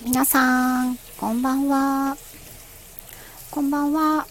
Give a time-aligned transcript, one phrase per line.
[0.00, 2.16] 皆さん、こんばんは。
[3.50, 4.28] こんばんは。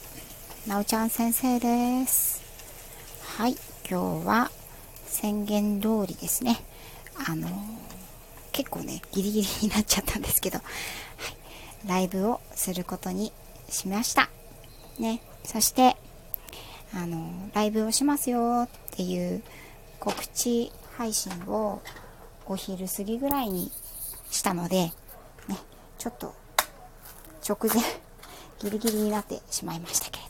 [0.65, 2.41] なおちゃん先生です。
[3.37, 3.57] はい、
[3.89, 4.49] 今日は
[5.05, 6.63] 宣言通りですね。
[7.27, 7.49] あの、
[8.53, 10.63] 結構ね、ギリギリになっちゃったんですけど、は
[11.85, 13.33] い、ライブをすることに
[13.67, 14.29] しました。
[14.99, 15.97] ね、そして、
[16.93, 19.43] あの、ライブをしますよっていう
[19.99, 21.81] 告知配信を
[22.45, 23.69] お昼過ぎぐらいに
[24.31, 24.93] したので、
[25.97, 26.33] ちょっと
[27.47, 27.83] 直前
[28.59, 30.23] ギリギリになってしまいましたけれ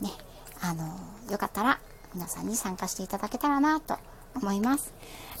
[0.00, 0.12] ど、ね、
[0.60, 0.98] あの、
[1.30, 1.78] よかったら
[2.14, 3.98] 皆さんに参加していただけたらなと
[4.34, 4.92] 思います。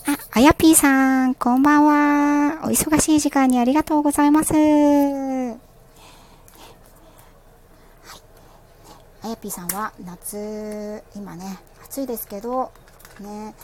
[0.06, 2.60] あ、あやぴーさん、こんばんは。
[2.64, 4.52] お忙しい時間にありがとうございます。
[4.52, 5.58] はい。
[9.22, 12.72] あやぴーさんは夏、今ね、暑いですけど、
[13.20, 13.54] ね、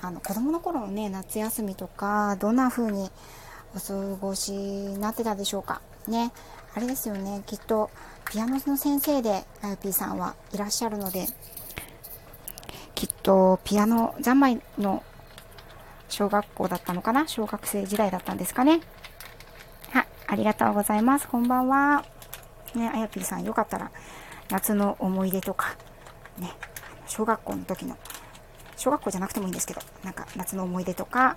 [0.00, 3.10] あの、子供の頃のね、夏休みとか、どんな風に
[3.74, 5.80] お過ごしになってたでしょうか。
[6.08, 6.32] ね、
[6.74, 7.90] あれですよね、きっと、
[8.30, 11.26] ピアノの先生で、あやぴーさんはいらっしゃるので、
[12.94, 15.02] きっと、ピアノ三昧の
[16.08, 17.26] 小学校だったのかな？
[17.26, 18.80] 小学生時代だったんですかね。
[19.92, 21.26] は、ありがとうございます。
[21.28, 22.04] こんばんは。
[22.74, 23.90] ね、あやぴーさん、よかったら、
[24.50, 25.76] 夏の思い出とか、
[26.38, 26.52] ね、
[27.06, 27.96] 小学校の時の、
[28.76, 31.36] 小学校じゃなくてもいいんですけど、なんか夏の思い出とか、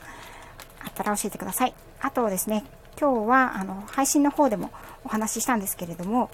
[0.86, 1.74] あったら教えてください。
[2.00, 2.64] あとですね、
[3.00, 4.72] 今日は、あの、配信の方でも
[5.04, 6.30] お話ししたんですけれども、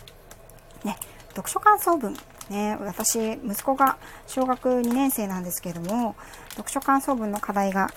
[0.83, 0.97] ね、
[1.29, 2.15] 読書感想文、
[2.49, 6.15] ね、私、息子が小学2年生なんですけれども、
[6.51, 7.89] 読書感想文の課題が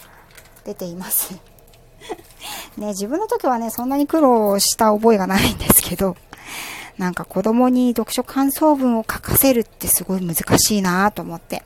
[0.65, 1.35] 出ています。
[2.79, 6.17] ね、自分の時はね、そんなに苦労した覚えがないんですけど、
[6.99, 11.65] なんか子供に読書感想文を書かせるってすごい難しいなと思って。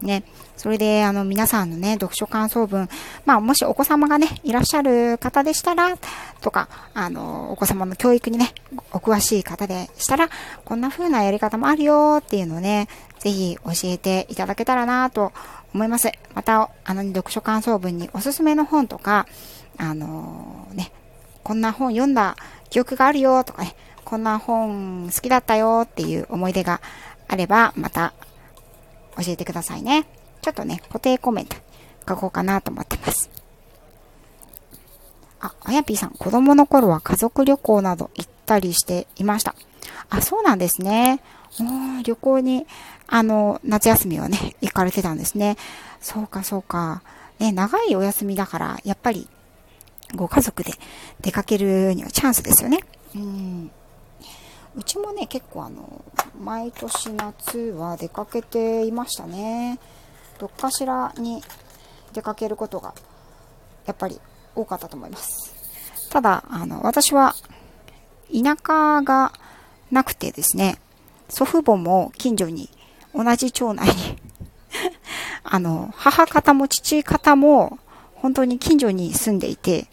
[0.00, 0.22] ね。
[0.56, 2.88] それで、あの、皆さんのね、読書感想文、
[3.24, 5.96] まあ、もしお子様がね、いらっしゃる方でしたら、
[6.40, 8.54] とか、あの、お子様の教育にね、
[8.92, 10.28] お詳しい方でしたら、
[10.64, 12.88] こんな風なやり方もあるよっていうのをね、
[13.18, 15.32] ぜひ教えていただけたらなと
[15.74, 16.12] 思います。
[16.34, 19.26] また、あの、読書感想文におすすめの本とか、
[19.76, 20.92] あのね、
[21.42, 22.36] こんな本読んだ
[22.70, 26.80] 記憶があるよとかね、こんな本好きだったよっていう思い出が
[27.28, 28.12] あれば、また
[29.16, 30.06] 教えてくださいね。
[30.44, 31.56] ちょっとね、固定コメント
[32.06, 33.30] 書こうかなと思ってます。
[35.40, 39.54] あ、あやぴーさん、子供の頃は家族旅行など行ったりしていました。
[40.10, 41.22] あ、そうなんですね。
[42.04, 42.66] 旅行に、
[43.06, 45.56] あの、夏休みはね、行かれてたんですね。
[46.02, 47.02] そうか、そうか。
[47.38, 49.26] ね、長いお休みだから、やっぱり、
[50.14, 50.74] ご家族で
[51.22, 52.80] 出かけるにはチャンスですよね。
[53.16, 53.70] うん。
[54.76, 56.04] うちもね、結構あの、
[56.38, 59.78] 毎年夏は出かけていましたね。
[60.38, 61.42] どっかしらに
[62.12, 62.94] 出かけることが、
[63.86, 64.20] やっぱり
[64.54, 65.54] 多かったと思います。
[66.10, 67.34] ただ、あの、私は、
[68.32, 69.32] 田舎が
[69.90, 70.78] なくてですね、
[71.28, 72.70] 祖父母も近所に、
[73.14, 74.18] 同じ町内に
[75.44, 77.78] あの、母方も父方も、
[78.14, 79.88] 本当に近所に住んでいて、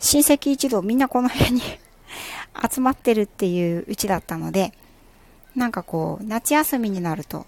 [0.00, 1.62] 親戚一同みんなこの辺に
[2.70, 4.72] 集まってるっていううちだったので、
[5.54, 7.46] なんかこう、夏休みになると、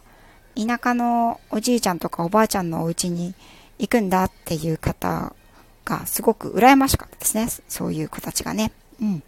[0.57, 3.35] 田舎のおじいちゃんとかおばあちゃんのお家に
[3.79, 5.35] 行くんだっていう方
[5.85, 7.49] がすごく羨ましかったですね。
[7.69, 8.73] そういう子たちがね。
[9.01, 9.23] うん。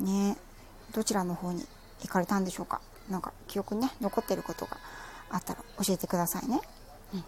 [0.00, 0.36] ね
[0.94, 1.64] どちらの方に
[2.02, 2.80] 行かれたんでしょうか？
[3.08, 4.76] なんか記憶にね、残ってることが
[5.30, 6.60] あったら教えてくださいね。
[7.14, 7.24] うん。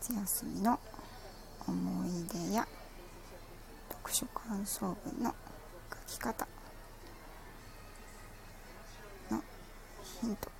[0.00, 0.78] 夏休みの
[1.66, 2.10] 思い
[2.50, 2.66] 出や
[3.90, 5.34] 読書感想文の
[6.08, 6.46] 書き方
[9.30, 9.42] の
[10.20, 10.50] ヒント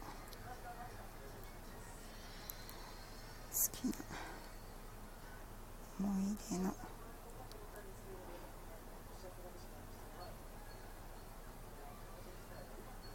[3.58, 3.92] 好きな。
[5.98, 6.72] 思い出の。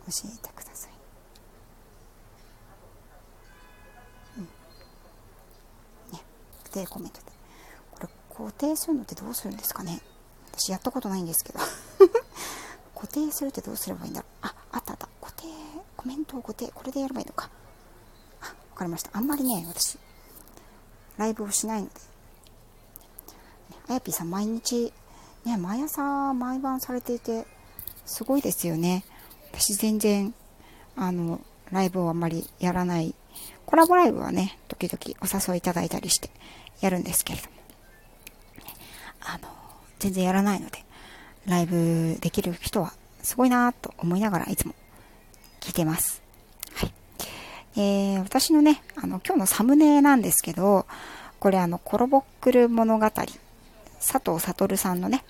[0.06, 0.92] 教えてください、
[4.38, 4.44] うん、
[6.12, 6.20] ね
[6.66, 7.26] 固定コメントで
[7.92, 10.02] これ固定するのってどうするんですかね。
[10.52, 11.60] 私やったことないんですけど。
[12.94, 14.32] 固定するってどうすればいいんだろう。
[14.42, 15.08] ああったあった。
[15.22, 15.48] 固定
[15.96, 17.50] コメントを固定これでやればいいのか。
[18.42, 19.12] あわかりました。
[19.14, 19.98] あんまりね私
[21.18, 21.94] ライブをしないので
[23.90, 24.94] あやぴーさん毎日
[25.46, 27.46] ね毎朝毎晩されていて
[28.06, 29.04] すごいですよね
[29.52, 30.34] 私全然
[30.96, 33.14] あのライブをあんまりやらない
[33.66, 36.30] コラボライブはね時々お誘いいただいたりして
[36.82, 37.54] やるんですけれども
[39.26, 39.64] あの
[40.04, 40.84] 全然やらないので、
[41.46, 44.76] ライブできる人はすごいなぁと思いながらいつも
[45.62, 46.22] 聞いてます。
[46.76, 46.94] はい。
[47.76, 50.83] えー、私のね、あの、今日のサムネなんですけど、
[51.44, 53.26] これあの、コロボックル物語、佐
[54.00, 55.26] 藤悟さんのね、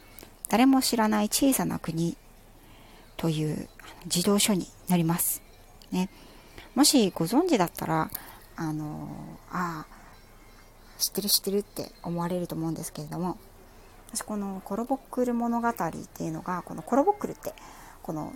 [0.47, 2.15] 誰も知らない小さな国
[3.17, 3.67] という
[4.05, 5.41] 児童書になります。
[5.91, 6.11] ね。
[6.75, 8.11] もしご存知だったら、
[8.55, 9.09] あの
[9.51, 13.39] ああ、知ってる知ってるって思われると思うんですけれども、
[14.13, 17.55] 私このコロボックル物語っていうのが、このコロボックルって、
[18.03, 18.33] この、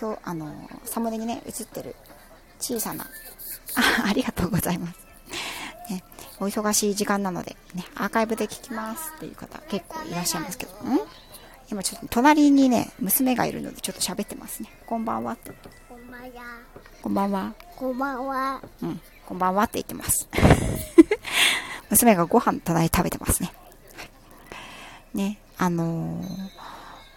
[0.00, 1.96] 表、あのサムネにね、映ってる
[2.60, 3.02] 小さな、
[3.74, 5.03] あありがとうございます。
[6.34, 10.98] ね、お忙しい時間なので、ね、アーカイブで聞きますっていう方結構いらっしゃいますけど、ん
[11.70, 14.70] 今ちょっと隣にね、娘がいるのでちょっと喋ってますね。
[14.86, 15.50] こんばんはって。
[15.88, 16.28] こんばんは。
[17.02, 17.54] こんばんは。
[17.76, 18.62] こんばんは。
[18.82, 20.28] うん、こんばんはって言ってます。
[21.90, 23.52] 娘がご飯隣食べてますね。
[25.14, 26.26] ね、あのー、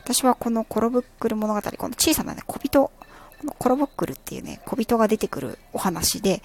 [0.03, 2.91] 私はこのコロブックル物語、この小さなね、小人、こ
[3.43, 6.41] のコロボックルっていうね、小人が出てくるお話で、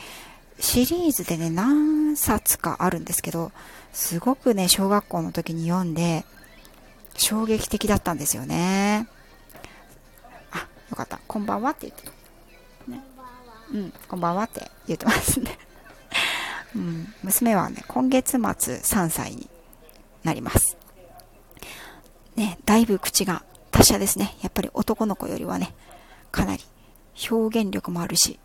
[0.59, 3.53] シリーズでね、何冊かあるんですけど、
[3.93, 6.25] すごくね、小学校の時に読んで、
[7.17, 9.07] 衝撃的だったんですよね。
[10.51, 11.21] あ、よかった。
[11.27, 12.11] こんばんはって言ってた。
[12.91, 13.01] ね。
[13.73, 15.59] うん、こんばんはって言ってますね。
[16.75, 19.49] うん、娘はね、今月末3歳に
[20.23, 20.77] なります。
[22.37, 24.37] ね、だいぶ口が達者ですね。
[24.41, 25.75] やっぱり男の子よりはね、
[26.31, 26.65] かなり
[27.31, 28.39] 表現力もあるし、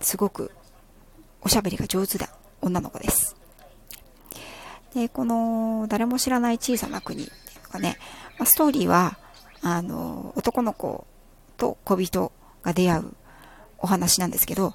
[0.00, 0.50] すごく
[1.42, 2.28] おしゃべりが上手だ
[2.60, 3.36] 女の子です。
[4.94, 7.98] で、この誰も知らない小さな国っていうのがね、
[8.38, 9.18] まあ、ストーリーは、
[9.62, 11.06] あの、男の子
[11.56, 12.32] と小人
[12.62, 13.14] が出会う
[13.78, 14.74] お話なんですけど、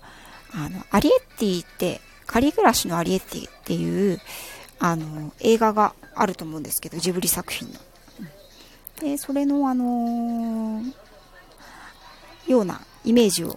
[0.54, 4.19] あの、アリエッティって、仮暮らしのアリエッティっていう、
[4.80, 7.80] あの、映画があると思うんですけど、ジブリ作品の。
[9.00, 10.94] で、それのあのー、
[12.48, 13.56] ようなイメージを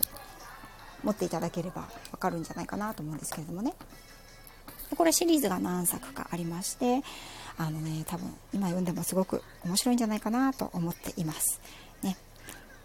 [1.05, 3.75] 持っていただければわかるんじゃないかなと思うんですけれどもね。
[4.97, 7.03] これシリーズが何作かありまして、
[7.59, 11.61] あのね、多分今読んでもすごく面白いんじゃないかなと思っています。
[12.03, 12.17] ね。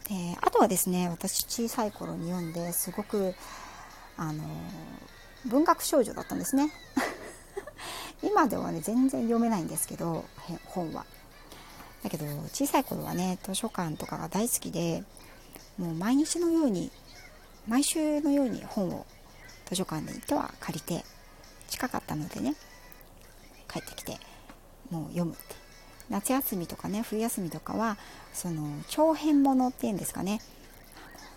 [0.07, 3.35] で、あとはですね、私小さい頃に読んですごく、
[4.17, 4.43] あの、
[5.45, 6.71] 文学少女だったんですね。
[8.23, 10.25] 今ではね、全然読めないんですけど、
[10.65, 11.05] 本は。
[12.03, 15.03] だけど、小さい頃はね、図書館とかが大好きで、
[15.77, 16.91] もう毎日のように
[17.67, 19.05] 毎週のように本を
[19.65, 21.03] 図書館に行っては借りて
[21.69, 22.55] 近かったのでね
[23.71, 24.17] 帰ってきて
[24.89, 25.61] もう読むって。
[26.09, 27.97] 夏休みとかね冬休みとかは
[28.33, 30.41] その長編ものっていうんですかね。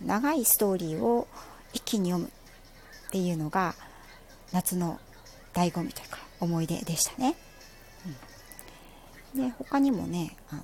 [0.05, 1.29] 長いストーリーを
[1.73, 3.75] 一気に読むっていうのが
[4.53, 4.99] 夏の
[5.53, 7.37] 醍醐味というか思い出でしたね、
[9.35, 10.63] うん、で他にもねあの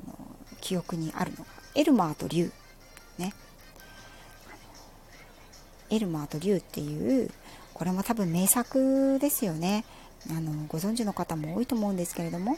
[0.60, 1.44] 記憶にあるのが
[1.76, 2.50] エルマーと竜。
[5.90, 7.30] エルマーと竜っていう、
[7.74, 9.84] これも多分名作ですよね。
[10.30, 12.56] あの、ご存知の方も多いと思うんですけれども、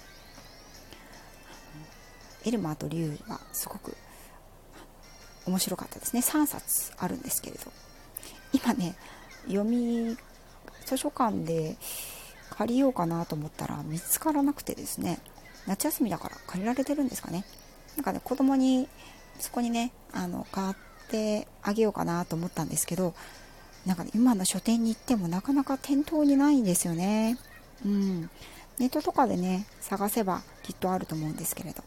[2.44, 3.96] エルマーと竜はすごく
[5.46, 6.20] 面白かったですね。
[6.20, 7.70] 3冊あるんですけれど。
[8.52, 8.94] 今ね、
[9.46, 10.16] 読み、
[10.84, 11.76] 図書館で
[12.50, 15.20] 借りようかなと思ったら見つからなくてですね、
[15.66, 17.44] 夏休みだから借りられてるんですかね。
[17.96, 18.88] なんかね、子供に
[19.38, 20.74] そこにね、あの、買っ
[21.12, 23.14] てあげようかなと思ったんですけど
[23.86, 27.36] なんか、ね、今の書店に行ってもなかなか店頭にないんですよね。
[27.84, 28.30] うん。
[28.78, 31.82] ネットとかでね探せばきっとあると思うんですけれど。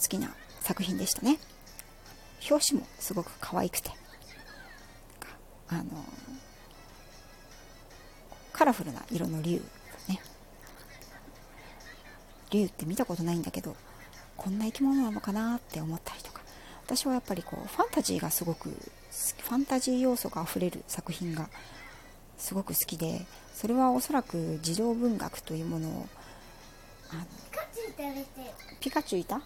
[0.00, 1.38] 好きな作品でしたね。
[2.48, 3.90] 表紙もすごく可愛くて。
[5.68, 5.84] あの
[8.52, 9.60] カラフルな色の竜
[10.08, 10.20] ね。
[12.50, 13.74] 竜って見たことないんだけど
[14.36, 16.35] こんな生き物なのかなって思ったりとか。
[16.86, 21.48] 私はやっぱりこうファンタジーがすごくファンタジー要素があふれる作品が
[22.38, 26.06] すごく好きでそれはおそらく児童文学というものを
[27.10, 27.24] あの
[28.80, 29.42] ピカチュウいた、うん。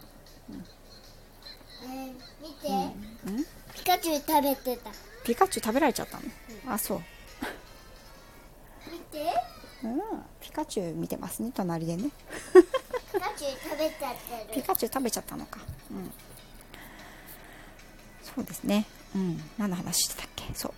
[1.82, 2.68] えー、見て、
[3.26, 3.44] うん、
[3.74, 4.90] ピカチュウ食べてた。
[5.24, 6.24] ピカチュウ食べられちゃったの、
[6.66, 7.00] うん、あそう。
[8.90, 9.24] 見て。
[9.84, 10.00] うん。
[10.40, 12.10] ピカチュウ見てますね隣でね。
[13.12, 14.54] ピカチュウ食べちゃってる。
[14.60, 15.60] ピカチュウ食べちゃったのか。
[15.90, 16.12] うん
[18.34, 18.86] そうですね。
[19.14, 19.40] うん。
[19.58, 20.44] 何の話してたっけ？
[20.54, 20.72] そう。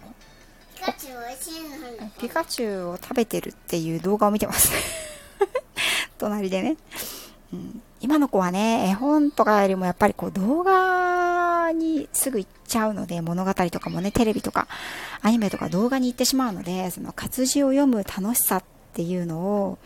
[0.74, 4.72] ピカチュウ美味しいのピカチュウを食べてるっていう動画を見てます。
[6.18, 6.76] 隣でね。
[7.52, 14.68] うん、今の子はね、絵本とかよりもやっぱりこう動画にすぐ行っちゃうので、物語とかもね、テレビとか
[15.20, 19.78] アニメとか動画に行ってしまうので、その活字を読む楽しさっていうのを、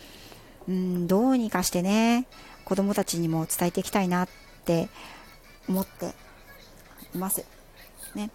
[0.68, 2.26] うん、どうにかしてね、
[2.64, 4.28] 子供たちにも伝えていきたいなっ
[4.64, 4.88] て
[5.68, 6.14] 思って
[7.14, 7.44] います。
[8.16, 8.30] ね。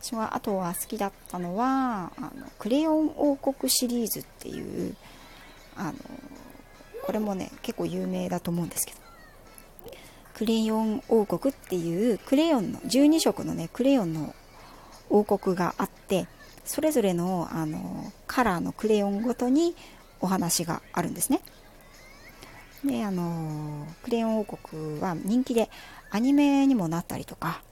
[0.00, 4.94] 私はあとは好きだったのはあのクレヨン王国シリーズっていう
[5.76, 5.94] あの
[7.06, 8.98] これもね結構有名だと思うんですけど
[10.34, 14.34] クレヨン王国っていうクレヨンの12色のねクレヨンの
[15.08, 16.26] 王国があって
[16.64, 19.74] それぞれのあのカラーのクレヨンごとに
[20.20, 21.40] お話があるんですね
[22.84, 25.70] であのクレヨン王国は人気で
[26.10, 27.62] アニメにもなったりとか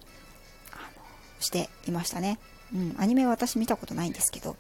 [1.43, 2.39] していましたね、
[2.75, 4.59] うん、アニメは私見たことないんですけど、はい、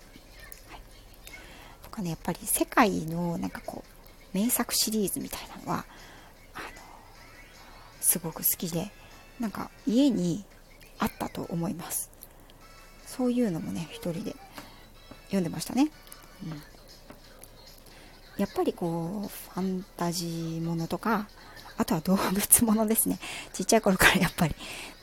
[1.84, 3.84] とかねやっぱり世界のなんかこ
[4.34, 5.84] う名作シリーズみたいなのは
[6.54, 6.64] あの
[8.00, 8.90] すごく好きで
[9.40, 10.44] なんか家に
[10.98, 12.10] あったと思います。
[13.06, 14.34] そういうのもね一人で
[15.26, 15.90] 読んでましたね、
[16.44, 16.62] うん、
[18.38, 21.28] やっぱりこうファンタジーものとか
[21.76, 23.18] あとは動物ものですね。
[23.52, 24.54] ちっちゃい頃からやっぱり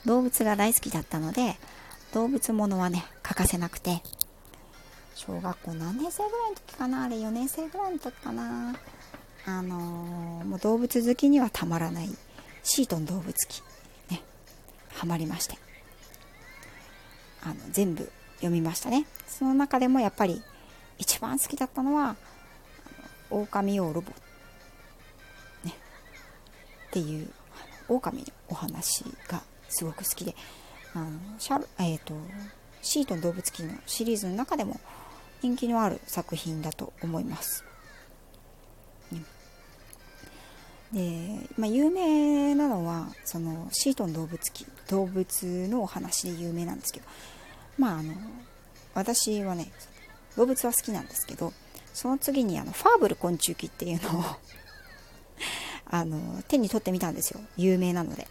[0.06, 1.56] 動物が大好きだったので
[2.14, 4.02] 動物ものはね欠かせなくて
[5.14, 8.74] 小学校何年生ぐらいの時かなあれ4年生ぐらいの時かな。
[9.46, 12.10] あのー、もう動物好きにはたまらない
[12.62, 13.62] シートン動物記
[14.10, 14.22] ね
[14.92, 15.56] ハマりまして。
[17.42, 19.06] あの全部読みましたね。
[19.26, 20.42] その中でもやっぱり
[20.98, 22.16] 一番好きだったのは
[23.30, 24.12] 「狼王ロボ」
[25.64, 25.72] ね
[26.88, 27.30] っていう
[27.88, 30.34] 狼のお話がすごく好きで。
[30.92, 32.14] あのシャえーと、
[32.82, 34.80] シートン動物記のシリーズの中でも
[35.40, 37.64] 人気のある作品だと思います。
[40.92, 47.06] で、まあ、有名なのはそのシートン動物記動物のお話で有名なんですけど。
[47.80, 48.12] まああの
[48.94, 49.70] 私はね
[50.36, 51.52] 動物は好きなんですけど
[51.94, 54.24] その次にあのファーブル昆虫記っていうのを
[55.90, 57.40] あの手に取ってみたんですよ。
[57.56, 58.28] 有名なので。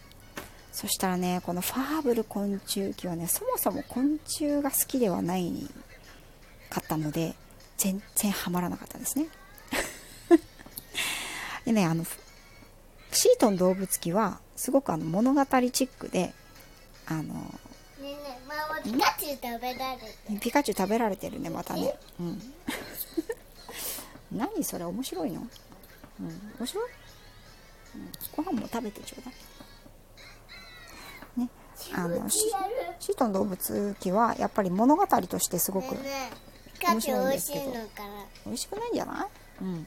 [0.80, 5.52] そしたらねこのファーブル昆虫記はねそもそも昆虫が好きではない
[6.70, 7.34] かったので
[7.76, 9.26] 全然ハマらなかったんですね。
[11.66, 12.06] でねあの
[13.12, 16.32] シートン動物記はすごくあの物語チックで
[17.04, 17.24] あの
[18.00, 18.40] ねね
[18.82, 21.94] ピカチュウ食べられてピカチュウ食べられてるねまたね。
[22.18, 22.54] うん。
[24.32, 25.46] 何それ面白いの？
[26.20, 26.52] うん。
[26.58, 26.90] 面白い、
[27.96, 29.34] うん、ご飯も食べてちょうだい。
[29.34, 29.69] ね
[31.94, 32.48] あのシ
[33.00, 35.94] シートン動物記はやっぱり物語としてすごく
[36.82, 37.72] 面白いんですけど。
[38.46, 39.24] 美味しくないんじゃな
[39.60, 39.64] い？
[39.64, 39.86] うん。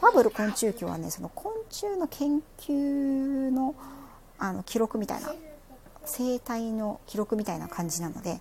[0.00, 3.74] ファブル昆虫記はねその昆虫の研究の
[4.38, 5.32] あの記録みたいな
[6.04, 8.40] 生態の記録みたいな感じなので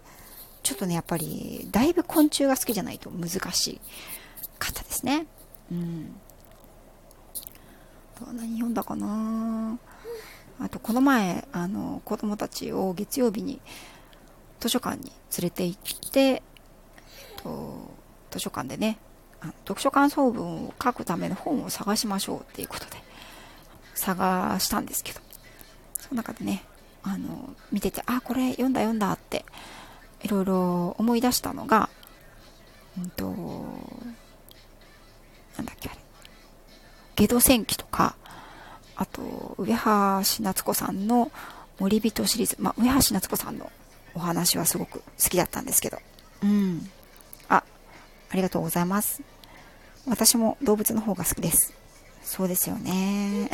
[0.64, 3.80] ちょっとねやっぱりだいぶ昆虫が好きじゃないと難し
[4.58, 5.28] かったですね。
[5.72, 6.16] うん。
[8.34, 9.78] 何読んだかな？
[10.62, 13.60] あとこの前あの子供たちを月曜日に
[14.60, 15.14] 図書館に連
[15.44, 16.44] れて行って
[17.38, 17.92] と
[18.30, 19.00] 図書館でね
[19.68, 22.92] 読書感想文を書くための本を探しましょうっていうことで
[23.96, 25.20] 探したんですけど
[26.00, 26.64] その中でね
[27.04, 29.46] あの見ててあこれ読んだ読んだって
[30.22, 31.90] いろいろ思い出したのが
[33.00, 33.26] うんと
[35.58, 36.00] なんだっけあれ
[37.16, 38.16] ゲド戦記とか
[38.96, 41.32] あと上橋夏子さんの
[41.80, 43.72] 森人シリーズ、まあ、上橋夏子さんの
[44.14, 45.98] お話はすごく好きだったんですけど
[46.44, 46.90] うん
[47.50, 47.64] あ
[48.30, 49.22] ありがとうございます
[50.08, 51.74] 私も動物の方が好きです。
[52.24, 53.50] そうですよね。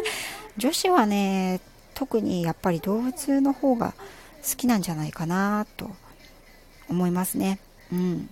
[0.56, 1.60] 女子はね、
[1.94, 3.94] 特にやっぱり動物の方が
[4.48, 5.90] 好きなんじゃないかなと
[6.88, 7.58] 思いますね。
[7.92, 8.28] うん。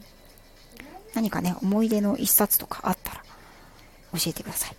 [1.14, 3.25] 何かね、思い出の一冊とかあったら
[4.12, 4.76] 教えてください。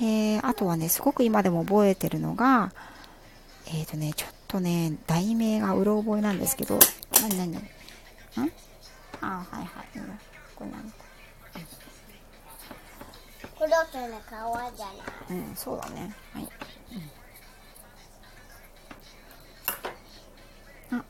[0.00, 2.72] で、あとはね、すごく今でも覚えてるのが、
[3.66, 6.78] えっ、ー、とね、ちょっとね、題名がうろ覚えなんですけど、
[7.20, 8.46] 何何何？
[8.46, 8.52] ん
[9.20, 9.70] あ、はいはい。
[10.56, 10.92] これ何
[13.58, 13.76] 黒くの
[14.72, 14.96] 皮じゃない
[15.30, 16.14] うんそうだね。
[16.32, 16.48] はい、
[20.90, 21.04] うん、あ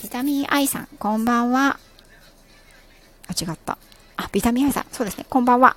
[0.00, 1.80] ビタミン I さんこんばんは。
[3.26, 3.76] あ違った。
[4.16, 5.26] あビタミン I さんそうですね。
[5.28, 5.76] こんばんは。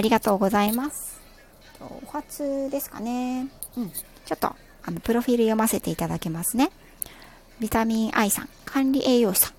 [0.00, 1.20] ありがとうございます
[1.80, 6.70] お初ですかねうんちょっとあのプロフィール読ませていただきますね
[7.60, 9.52] ビタミン I さん管理栄養士さん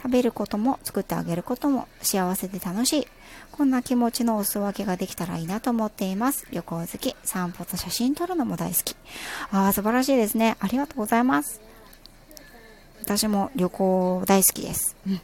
[0.00, 3.06] 食べることも作ってあげることも幸せで楽しい。
[3.52, 6.46] こんな気持ちのお裾分けができたらいいなと思っています。
[6.50, 8.96] 旅行好き、散歩と写真撮るのも大好き。
[9.52, 10.56] ああ、素晴らしいですね。
[10.58, 11.60] ありがとうございます。
[13.02, 14.96] 私も旅行大好きです。
[15.06, 15.20] うん。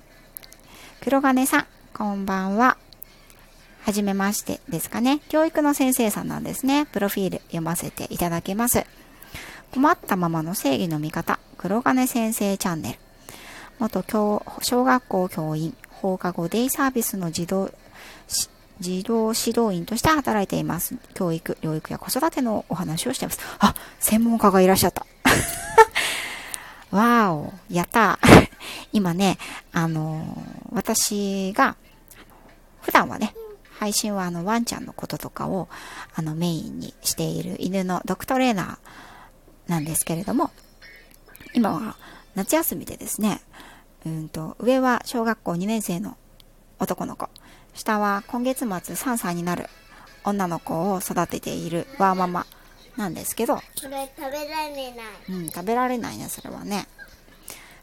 [1.01, 2.77] 黒金さん、こんばんは。
[3.87, 5.21] はじめましてですかね。
[5.29, 6.87] 教育の先生さんなんですね。
[6.87, 8.85] プロフィール読ませていただきます。
[9.71, 12.99] 困ったままの正義の味方、黒金先生チャンネル。
[13.79, 17.71] 元教小学校教員、放課後デイサービスの児童、
[18.81, 20.97] 児童指導員として働いています。
[21.15, 23.41] 教育、療育や子育てのお話をしています。
[23.61, 25.07] あ、専門家がいらっしゃった。
[26.91, 28.49] わーお、やったー。
[28.93, 29.39] 今ね、
[29.73, 31.77] あのー私が、
[32.83, 33.33] 普段はね、
[33.79, 35.69] 配信はあのワンちゃんのこととかを
[36.15, 40.51] あのメインにしている犬のドッグトレーナーなんですけれども、
[41.55, 41.97] 今は
[42.35, 43.41] 夏休みでですね、
[44.05, 46.17] うんと、上は小学校2年生の
[46.79, 47.29] 男の子、
[47.75, 49.67] 下は今月末3歳になる
[50.25, 52.47] 女の子を育てているワーママ
[52.97, 55.07] なんですけど、これ食べられない。
[55.29, 56.87] うん、食べられないね、それはね。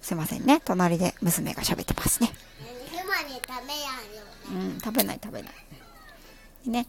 [0.02, 2.32] すいませんね、隣で娘が喋ってますね。
[4.50, 5.54] うん、食べない食べない。
[6.66, 6.88] でね、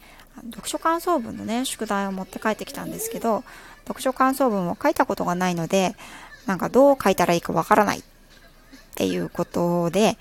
[0.51, 3.43] 読書感想文のね、宿題を持って帰ってきたんですけど、
[3.85, 5.95] 読書感想文を書いたことがないので、
[6.45, 8.03] なんかどう書いたらいいかわからないっ
[8.95, 10.17] ていうことで、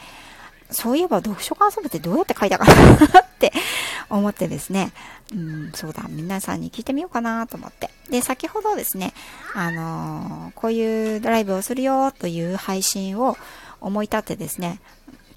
[0.70, 2.72] そういえば読書感想文ってどうやって書いたかな
[3.20, 3.52] って
[4.10, 4.92] 思ってですね、
[5.32, 7.90] うん、そうだ、皆さんに聞いてみようかなと思って。
[8.10, 9.12] で、先ほどですね、
[9.54, 13.36] あのーこういうドライブをするよという配信を
[13.80, 14.80] 思い立ってですね、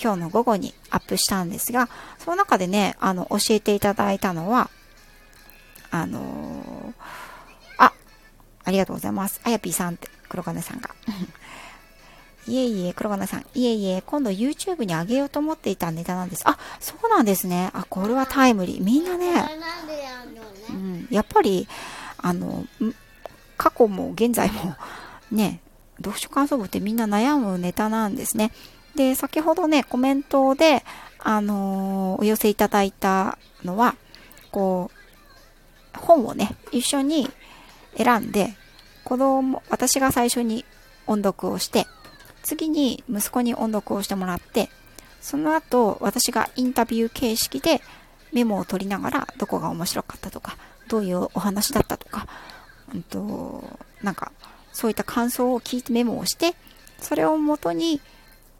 [0.01, 1.89] 今日の午後にアップしたんですが、
[2.19, 4.69] その中でね、あの、教えていただいたのは、
[5.91, 6.93] あのー
[7.77, 7.93] あ、
[8.65, 9.41] ありがとうございます。
[9.43, 10.89] あやぴーさんって、黒金さんが。
[12.47, 13.45] いえいえ、黒金さん。
[13.55, 16.43] いえいえ、今度 YouTube に上げようと思っていたネタなんです。
[16.45, 17.71] あ、そうなんですね。
[17.73, 18.83] あ、これはタイムリー。
[18.83, 19.31] みんなね、
[20.69, 20.73] う。
[20.73, 21.67] ん、やっぱり、
[22.19, 22.65] あの、
[23.57, 24.75] 過去も現在も、
[25.31, 25.59] ね、
[25.97, 28.51] 読書感想文ってみんな悩むネタなんですね。
[28.97, 30.83] で、先ほどね、コメントで、
[31.19, 33.95] あのーお寄せいただいたのは、
[34.51, 34.91] こ
[35.93, 37.29] う、本をね、一緒に
[37.95, 38.55] 選んで、
[39.03, 40.65] 子供、私が最初に
[41.05, 41.85] 音読をして、
[42.43, 44.69] 次に息子に音読をしてもらって、
[45.21, 47.81] その後、私がインタビュー形式で
[48.33, 52.27] メモを取りながら、どこが面白かったとか、どういうお話だったとか、
[52.93, 53.63] うんと、
[54.01, 54.31] なんか、
[54.73, 56.55] そういった感想を聞いてメモをして、
[56.99, 58.01] それをもとに、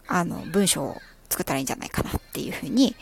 [0.08, 2.96] あの、文章を作ったらいいんじゃないかなっていうふうに、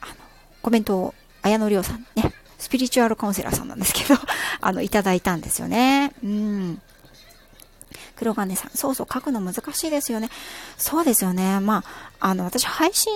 [0.00, 0.14] あの、
[0.62, 4.18] コメントを、綾野亮さんね、スピリチュアルカウンセラーさんなんですけど、
[4.60, 6.12] あの、いただいたんですよね。
[6.24, 6.82] うん。
[8.16, 10.30] 黒金さん、そうそう、書くの難しいですよね。
[10.78, 11.60] そうですよね。
[11.60, 11.84] ま
[12.18, 13.12] あ、あの、私、配信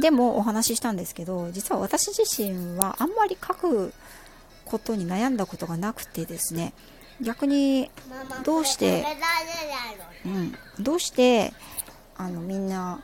[0.00, 3.92] でもお話ししたんですけど、実は私自身はあんまり書く
[4.64, 6.72] ことに悩んだことがなくてですね、
[7.20, 7.90] 逆に、
[8.44, 9.04] どうして。
[10.24, 11.52] うん、どうして、
[12.16, 13.00] あの、みんな、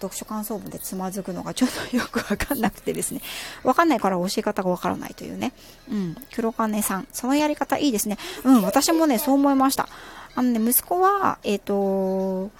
[0.00, 3.20] 読書感想文でつまずくのがちょっとよくわかんなくてですね。
[3.62, 5.52] わかんないから教え方がわからないというね。
[5.90, 6.16] うん。
[6.34, 7.08] 黒金さん。
[7.12, 8.16] そのやり方いいですね。
[8.44, 8.62] うん。
[8.62, 9.88] 私もね、そう思いました。
[10.34, 12.50] あのね、息子は、えっ、と、ね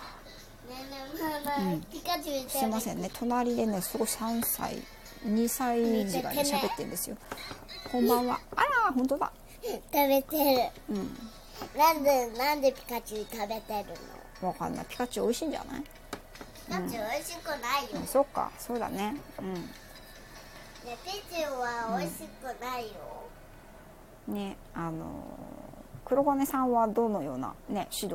[0.70, 0.80] えね
[1.14, 1.82] えママ、うん
[2.48, 3.10] すいませんね。
[3.14, 4.82] 隣でね、すごい3歳、
[5.24, 7.16] 2歳児がね、喋ってるんですよ。
[7.90, 8.40] こんばんは。
[8.54, 9.32] あら、本当だ。
[9.62, 10.96] 食べてる。
[10.96, 11.18] うん。
[11.78, 14.19] なんで、なんでピカチュウ食べてるの？
[14.42, 14.86] わかんない。
[14.88, 15.82] ピカチュウ美味しいんじゃない？
[15.82, 15.88] ピ
[16.72, 17.88] カチュウ美味しくないよ。
[17.94, 18.50] うん、そっか。
[18.58, 19.14] そうだね。
[19.38, 19.54] うん。
[19.54, 19.60] ね
[21.04, 22.92] ピチュウは美味しくないよ。
[24.28, 25.06] ね、あの
[26.04, 28.06] 黒金さんはどのような、ね、指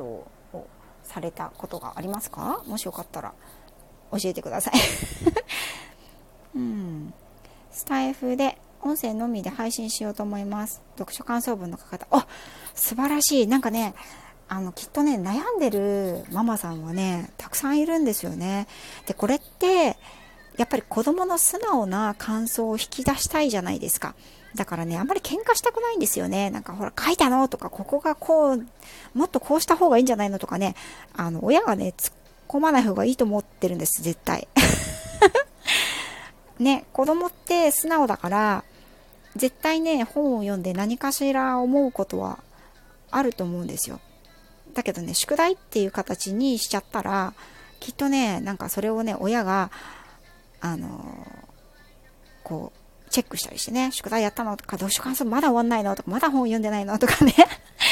[0.52, 0.66] を
[1.02, 2.62] されたことがありますか？
[2.66, 3.34] もしよかったら
[4.12, 4.74] 教えてください、
[6.56, 7.12] うん、
[7.70, 12.26] スタイフで音声のみで配信しようと思います読書感想文の書き方あ
[12.74, 13.94] 素晴らしいなんかね
[14.48, 18.68] あのきっとね悩んでるママさんはねたくさんいるんですよね
[19.06, 19.96] でこれって
[20.56, 24.14] やっぱり子供の素直な感想を引き出したいじゃないですか。
[24.54, 26.50] だからね、あんまり喧嘩したくないんですよね。
[26.50, 28.66] なんかほら、書いたのとか、ここがこう、
[29.14, 30.74] もっとこうした方がいいんじゃないのとかね、
[31.14, 32.14] あの、親がね、突っ
[32.48, 34.48] 込まない方がいいと思ってるんです、絶対。
[36.58, 38.64] ね、子供って素直だから、
[39.36, 42.38] 絶対ね、本を読んで何かしら思うことは
[43.10, 44.00] あると思うんですよ。
[44.76, 47.32] だけどね、宿題っていう形にしちゃったら、
[47.80, 49.70] きっとね、なんかそれをね、親が、
[50.60, 51.26] あの
[52.44, 57.34] こう、チェックしたりしてね、宿題やったのとか、読書感想まだ終わんないのとか、まだ本読んでないのとかね、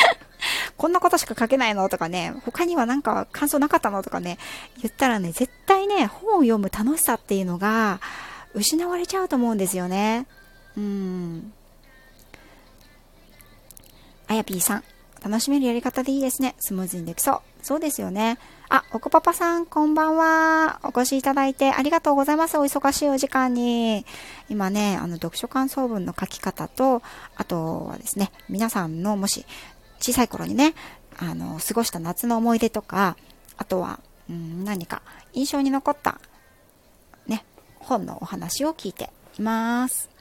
[0.76, 4.38] こんなことしか書けないのとかね、他にはなんか感想なかったのとかね、
[4.82, 8.00] 言ったらね、絶対ね、本を読む楽しさっていうのが、
[8.52, 10.26] 失われちゃうと思うんですよね。
[10.76, 11.52] うん。
[14.26, 14.84] あやぴーさん、
[15.24, 16.54] 楽しめるやり方でいいですね。
[16.58, 17.40] スムーズにできそう。
[17.62, 18.36] そうですよね。
[18.68, 20.80] あ、おこパパさん、こんばんは。
[20.82, 22.58] お越しいただいてありがとうございます。
[22.58, 24.04] お忙しいお時間に。
[24.50, 27.00] 今ね、あの、読書感想文の書き方と、
[27.36, 29.46] あとはですね、皆さんのもし、
[29.98, 30.74] 小さい頃にね、
[31.16, 33.16] あの、過ごした夏の思い出とか、
[33.56, 35.00] あとは、うん、何か
[35.32, 36.20] 印象に残った、
[37.26, 37.46] ね、
[37.78, 39.08] 本のお話を聞いて
[39.38, 40.13] います。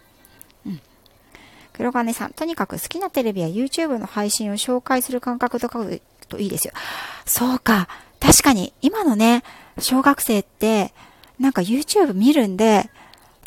[1.74, 5.84] 黒金さん、とにかく好きなテレビや YouTube の配信を紹介する感覚とか
[6.30, 6.74] といいですよ。
[7.26, 7.88] そうか。
[8.20, 9.44] 確かに、今のね、
[9.80, 10.94] 小学生って、
[11.40, 12.90] なんか YouTube 見るんで、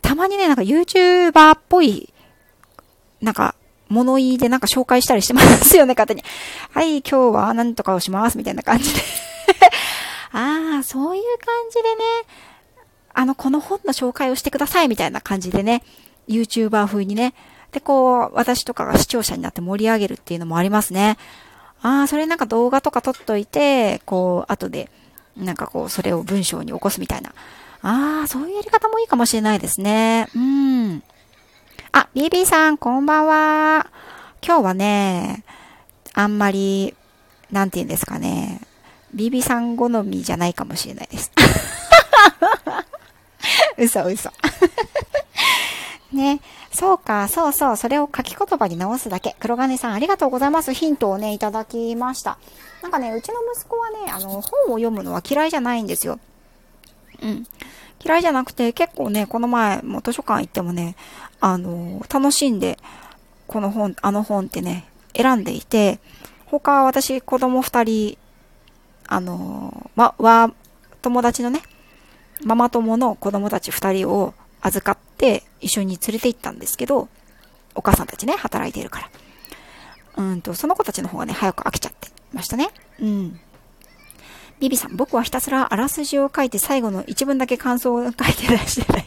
[0.02, 2.12] たまにね、なんか YouTuber っぽい、
[3.20, 3.54] なんか、
[3.88, 6.24] 物言いでなんか紹介したりしてますよね、 勝手に。
[6.72, 9.00] はい、今日は何とかをします、みたいな感じで
[10.32, 12.04] ああ、そういう感じでね、
[13.14, 15.82] あの、この本の紹介をしてください、みたいな感じでね、
[16.28, 17.34] YouTuber 風にね、
[17.76, 21.18] で、こう、私とかが視聴者になって盛り上げるっていうのもありますね。
[21.82, 24.88] ああ、それなんか動画とか撮っといて、こう、後で、
[25.36, 27.34] なんかこう、それを文章に起こすみたいな。
[27.82, 30.26] ああ、そういうやり方もいいかもしれないですね。
[30.34, 31.02] うん。
[31.92, 33.88] あ、BB さん、こんばんは。
[34.42, 35.44] 今日はね、
[36.14, 36.94] あんまり、
[37.50, 38.62] なんて言うんですかね。
[39.14, 41.30] BB さん好みじゃないかもしれないです。
[43.76, 44.32] 嘘 嘘。
[46.12, 46.40] ね。
[46.70, 49.36] そうか、そうそう、それを書き言葉に直すだけ。
[49.40, 50.72] 黒金さん、ありがとうございます。
[50.72, 52.38] ヒントをね、いただきました。
[52.82, 54.42] なんかね、うちの息子はね、あの、本を
[54.78, 56.18] 読むのは嫌いじゃないんですよ。
[57.22, 57.46] うん。
[58.04, 60.96] 嫌いじゃなくて、結構ね、この前、も図書館行ってもね、
[61.40, 62.78] あの、楽しんで、
[63.46, 65.98] この本、あの本ってね、選んでいて、
[66.46, 68.18] 他、私、子供二人、
[69.08, 70.52] あの、わ、わ、
[71.02, 71.62] 友達のね、
[72.44, 74.34] ママ友の子供たち二人を
[74.66, 77.08] 預かって一緒に連れて行ったんですけど、
[77.74, 79.10] お母さんたちね、働いているから。
[80.16, 82.70] うんと、その子たちの方がね、早く飽きちゃってましたね。
[83.00, 83.40] うん。
[84.58, 89.06] ビビさん、僕はひたすらあらすじを書いて最後の一文だけ感想を書いてらしてない。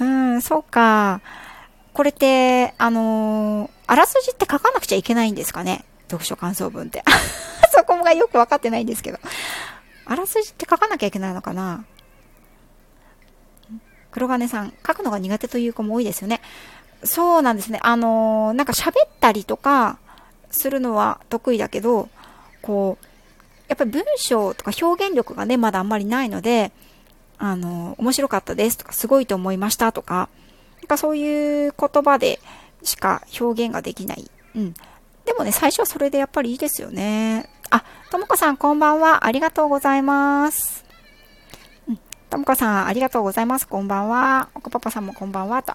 [0.00, 1.20] うん、そうか。
[1.92, 5.84] これって、あのー、あらすじって書かなくちゃいけないんですかね？
[6.08, 7.04] 読書感想文って。
[7.76, 9.18] そこがよくわかってないんですけど。
[10.06, 11.84] あらすじって書かなきゃいけないのかな？
[14.14, 16.40] 黒金さん、書くのが苦手という子も多いですよね。
[17.02, 17.80] そうなんですね。
[17.82, 19.98] あのー、なんか喋ったりとか
[20.52, 22.08] するのは得意だけど、
[22.62, 23.06] こう、
[23.66, 26.70] やっぱり文章とか表現力がね、まだあんまりないので、
[27.38, 30.28] あのー、面白かったですとか、すごいと思いましたとか、
[30.80, 32.38] なんかそういう言葉で
[32.84, 34.30] しか表現ができない。
[34.54, 34.74] うん。
[35.24, 37.50] でもね、最初はそれでやっぱりいいですよね。
[37.70, 39.26] あ、ともこさんこんばんは。
[39.26, 40.83] ありがとうございます。
[42.34, 43.68] ともこさん、ありがとうございます。
[43.68, 44.48] こんばんは。
[44.56, 45.62] おこパパさんもこんばんは。
[45.62, 45.74] と。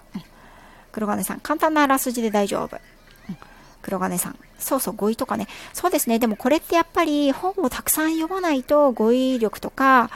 [0.92, 2.76] 黒金さん、簡単なあらすじで大丈夫。
[3.80, 5.48] 黒金さん、そうそう、語彙とかね。
[5.72, 6.18] そうですね。
[6.18, 10.10] でもこれってやっぱり本をたくさん読まないと語彙力とか、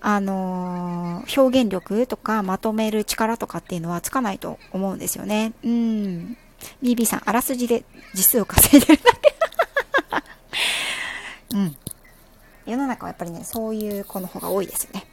[0.00, 5.52] あのー、表現力とかまとめる力とかっていうのはつかないと思うんですよね。
[5.62, 6.38] うん。
[6.82, 7.84] BB さん、あらすじで
[8.14, 9.34] 字数を稼いでるだけ。
[11.56, 11.76] うん。
[12.64, 15.09] 世の中はやっぱりね、そういう子の方が多いですよね。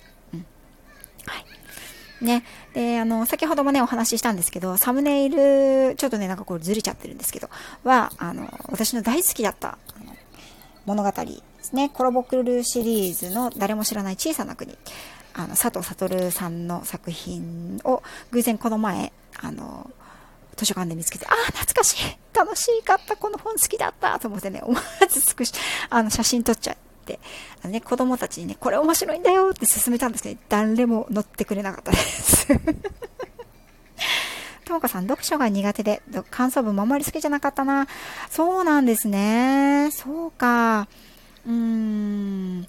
[2.21, 2.43] ね。
[2.73, 7.49] で、あの、先ほどもね、お話ししたんですけど、サムネイル、ちょっとね、なんかこうずれちゃってるんですけど、
[7.83, 9.77] は、あの、私の大好きだった、
[10.85, 11.27] 物語で
[11.61, 11.89] すね。
[11.89, 14.77] コロボクルシリーズの誰も知らない小さな国。
[15.33, 19.91] あの、佐藤悟さんの作品を偶然この前、あの、
[20.55, 25.53] 図書館で見つけて、ああ、懐かしい楽しかったこの本好きだったと思ってね、思わずスクシ
[25.89, 26.77] あの、写真撮っちゃ、
[27.63, 32.47] あのね、子供たちにね、これ面白いんだよって勧めたんですけど、誰も乗ってくれなかったです。
[34.65, 37.87] ともかさん、読書が苦手で、感想文もあんまり好きじゃなかったな。
[38.29, 39.89] そうなんですね。
[39.91, 40.87] そうか。
[41.45, 42.67] うーん。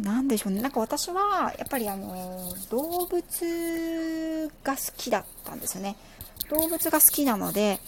[0.00, 0.62] なんでしょうね。
[0.62, 5.96] なんか私は、やっぱりあの、動物が好きだったんですよね。
[6.50, 7.80] 動物が好きなので、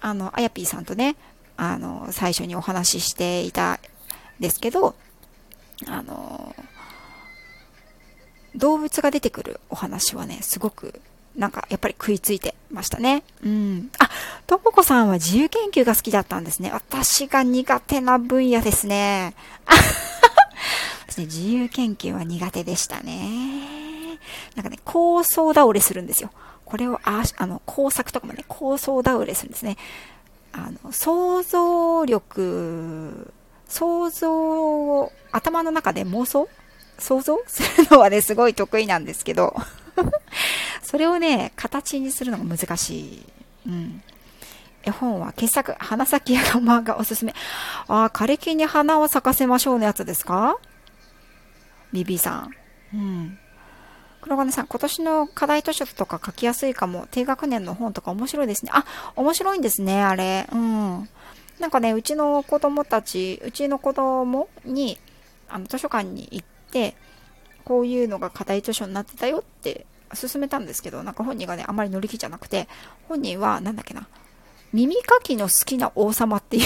[0.00, 1.16] あの、あやぴーさんとね、
[1.56, 3.78] あの、最初にお話ししていたん
[4.40, 4.94] ですけど、
[5.86, 6.54] あの
[8.56, 11.00] 動物が出てくるお話はね、すごく、
[11.36, 13.22] なんか、やっぱり食いついてましたね。
[13.44, 13.90] うん。
[13.98, 14.08] あ、
[14.46, 16.70] ともこさんは自由研究が好きだったんですね。
[16.72, 19.34] 私が苦手な分野ですね。
[21.06, 24.18] 私ね、自由研究は苦手でしたね。
[24.54, 26.30] なんかね、構想倒れするんですよ。
[26.64, 29.76] これを、あ、あの、工作とかもね、構想倒れするんですね。
[30.52, 33.30] あの、想像力
[33.68, 36.48] 想像を頭の中で妄想？
[36.98, 39.54] 想像するのはね、すごい得意なんですけど
[40.82, 43.26] それをね、形にするのが難しい。
[43.66, 44.02] うん。
[44.82, 47.34] 絵本は傑作、花咲や山がおすすめ。
[47.88, 50.56] ああ、枯れ木に花を咲かせましょうのやつですか？
[51.92, 52.50] ビビさん。
[52.94, 53.38] うん。
[54.22, 57.06] 黒金さん、今年の課題図書とか書きやすいかも。
[57.10, 58.70] 低学年の本とか面白いですね。
[58.74, 58.84] あ、
[59.16, 60.48] 面白いんですね、あれ。
[60.52, 61.08] うん。
[61.58, 64.98] なんかね、うちの子供たち、うちの子供に、
[65.48, 66.94] あの、図書館に行って、
[67.64, 72.68] こういうのが課題図書になってたよって、勧めたんですけど、なんか本人がね、あまり乗り気じゃなくて、
[73.08, 74.06] 本人は、なんだっけな、
[74.72, 76.64] 耳かきの好きな王様っていう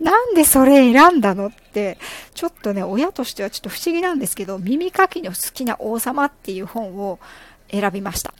[0.00, 1.98] なんでそれ選んだのって、
[2.34, 7.18] ちょっとね、親としてはちょっと不思議なんですけど、耳かきの好きな王様っていう本を
[7.70, 8.34] 選びました。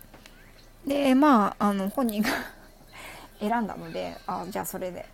[0.87, 2.29] で、まあ、あの、本人が
[3.41, 5.07] 選んだので、あじゃあそれで。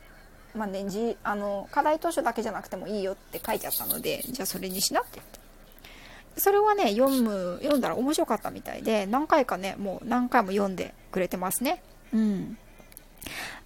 [0.54, 5.20] まあね、じあの課題図書だけじゃなくてもいいよって書いてあったので、じゃあそれにしなって。
[6.36, 11.82] それはね、読む、読んだら面白かったみたいで、何回かね、もう何回も読んでくれてますね。
[12.12, 12.56] うん。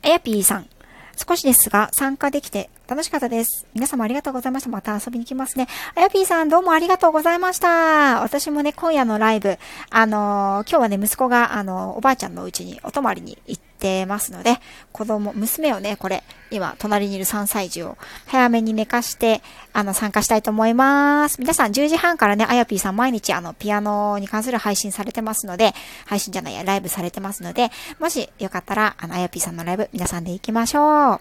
[0.02, 0.68] あやぴーさん、
[1.16, 3.66] 少しですが参加できて楽しかったです。
[3.74, 4.68] 皆様ありがとうございました。
[4.68, 5.68] また遊びに来ますね。
[5.94, 8.20] あやぴーさんどうもありがとうございました。
[8.22, 9.58] 私もね、今夜のライブ、
[9.90, 13.73] あのー、今日はね、息子が、あのー、おばあちゃんの家にお泊まりに行って
[14.06, 14.58] ますので、
[14.92, 19.42] 子供、娘をね、これ、今、隣にいる3歳児を早めに寝かして、
[19.72, 21.40] あの、参加したいと思います。
[21.40, 25.74] 皆さん10時半からね、あやぴーさん毎日あの、ピアノに関する配信されてますので、
[26.06, 31.20] 配信じゃないや、ライブされてますので、もしよかったら、あの、あやぴーさんのライブ、皆さんで行きましょう。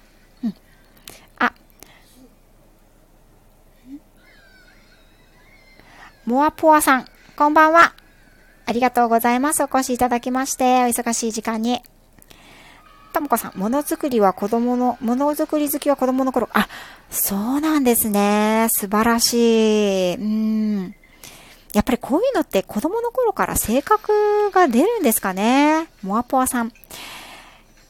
[1.39, 1.54] あ
[6.26, 7.93] モアポアさん、こんばんは。
[8.65, 9.62] ありがとうございます。
[9.63, 11.82] お越しいただきまして、お忙しい時間に。
[13.13, 16.49] ともこさん、ものづくりは子供の、ものづくり好きは子供の頃。
[16.52, 16.67] あ、
[17.10, 18.67] そうなんですね。
[18.71, 20.15] 素晴らしい。
[20.15, 20.95] うん。
[21.73, 25.88] やっぱりこういうのって子供の頃から性格が出るんですかね。
[26.04, 26.71] モアポアさん。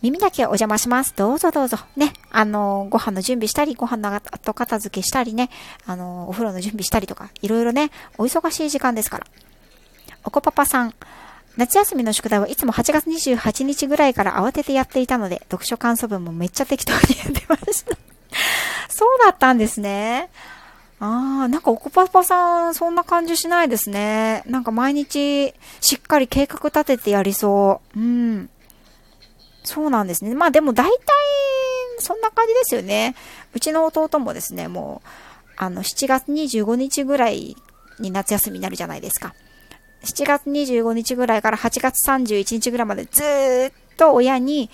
[0.01, 1.13] 耳だけお邪魔します。
[1.15, 1.77] どうぞどうぞ。
[1.95, 2.11] ね。
[2.29, 5.49] あの、ご飯の準備したり、ご飯の後片付けしたりね。
[5.85, 9.27] あの、お風呂の準備したりとか、いろいろね、お忙しい時間ですから。
[10.25, 10.93] おこパパさん。
[11.57, 17.95] 夏休みの宿題はいつも8月28日ぐらいから慌ててやっていたので、読書感想文もめっちゃ適当にやってました。
[18.89, 20.29] そうだったんですね。
[20.99, 24.43] ああ、なんかおこパパさん、そんな感じしないですね。
[24.47, 27.99] なんか毎日、しっかり計画立ててやりそう。
[27.99, 28.49] うん。
[29.63, 30.33] そうなんですね。
[30.33, 30.97] まあでも大体、
[31.99, 33.15] そんな感じですよね。
[33.53, 35.07] うちの弟もですね、もう、
[35.57, 37.55] あの、7月25日ぐらい
[37.99, 39.35] に夏休みになるじゃないですか。
[40.03, 44.69] 7月25日ぐらいから8月31日ぐらいまでずーっと親に、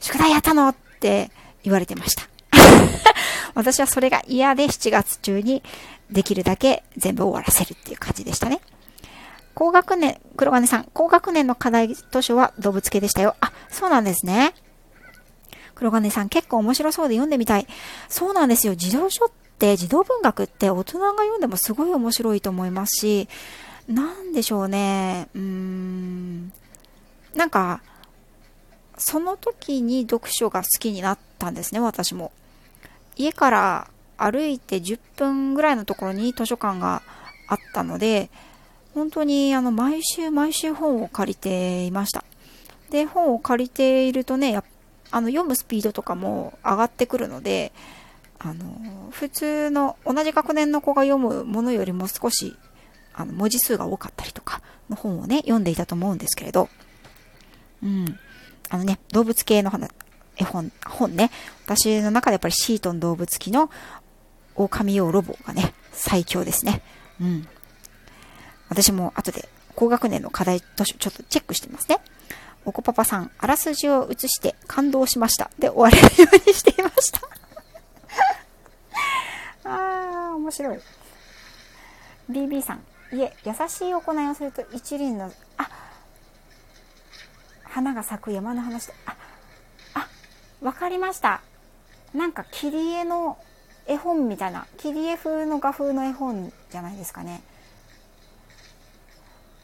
[0.00, 0.68] 宿題やったの？
[0.68, 1.30] って
[1.62, 2.28] 言われてました。
[3.54, 5.62] 私はそれが嫌で7月中に
[6.10, 8.60] できるだけ全部終わらせるっていう感じでしたね。
[9.54, 13.36] 高学年、黒金さん、高学年の課題図書は動物系でしたよ。
[13.40, 14.54] あ、そうなんですね。
[15.74, 17.66] 黒金さん、結構面白そうで読んでみたい。
[18.08, 18.74] そうなんですよ。
[18.74, 23.28] 児童書って、児童文学って大人が読んでもすごい面白いと思いますし、
[23.88, 25.28] なんでしょうね。
[25.34, 26.52] うーん。
[27.34, 27.82] なんか、
[28.98, 32.32] その時に読書が好きになったんですね、私も。
[33.16, 37.02] 家から歩いて10分ぐらいのところに図書館が
[37.48, 38.30] あったので、
[38.94, 42.24] 本当にあの毎週毎週本を借りていました。
[42.90, 44.60] で、本を借りているとね、
[45.10, 47.72] あの読むスピードとかも上がってくるので、
[48.38, 52.56] あの、普通の同じ学年の子が読むものよりも少し
[53.14, 56.68] あの文字数が多かったりとかの本をね、読んでいたと思うんですけれど、
[57.82, 58.18] うん。
[58.70, 59.70] あのね、動物系の
[60.36, 61.30] 絵本、本ね、
[61.66, 63.70] 私の中でやっぱりシートン動物記の
[64.54, 66.82] 狼用ロボがね、最強ですね。
[67.20, 67.48] うん。
[68.68, 71.98] 私も後で高学年の課題図書ちょっとチェックしてますね。
[72.64, 75.50] おこパパさん、あらすじを移して感動しました。
[75.58, 77.20] で終われるようにしていました
[79.68, 80.78] あー、面白い。
[82.30, 85.68] BB さん、いえ、優しい行いをすると一輪の、あ、
[87.64, 89.16] 花が咲く山の話で、あ、
[89.94, 90.08] あ、
[90.62, 91.42] わかりました。
[92.14, 93.38] なんか切り絵の
[93.86, 97.42] 絵本みたいな、切り絵風の画風の絵本じゃないですかね。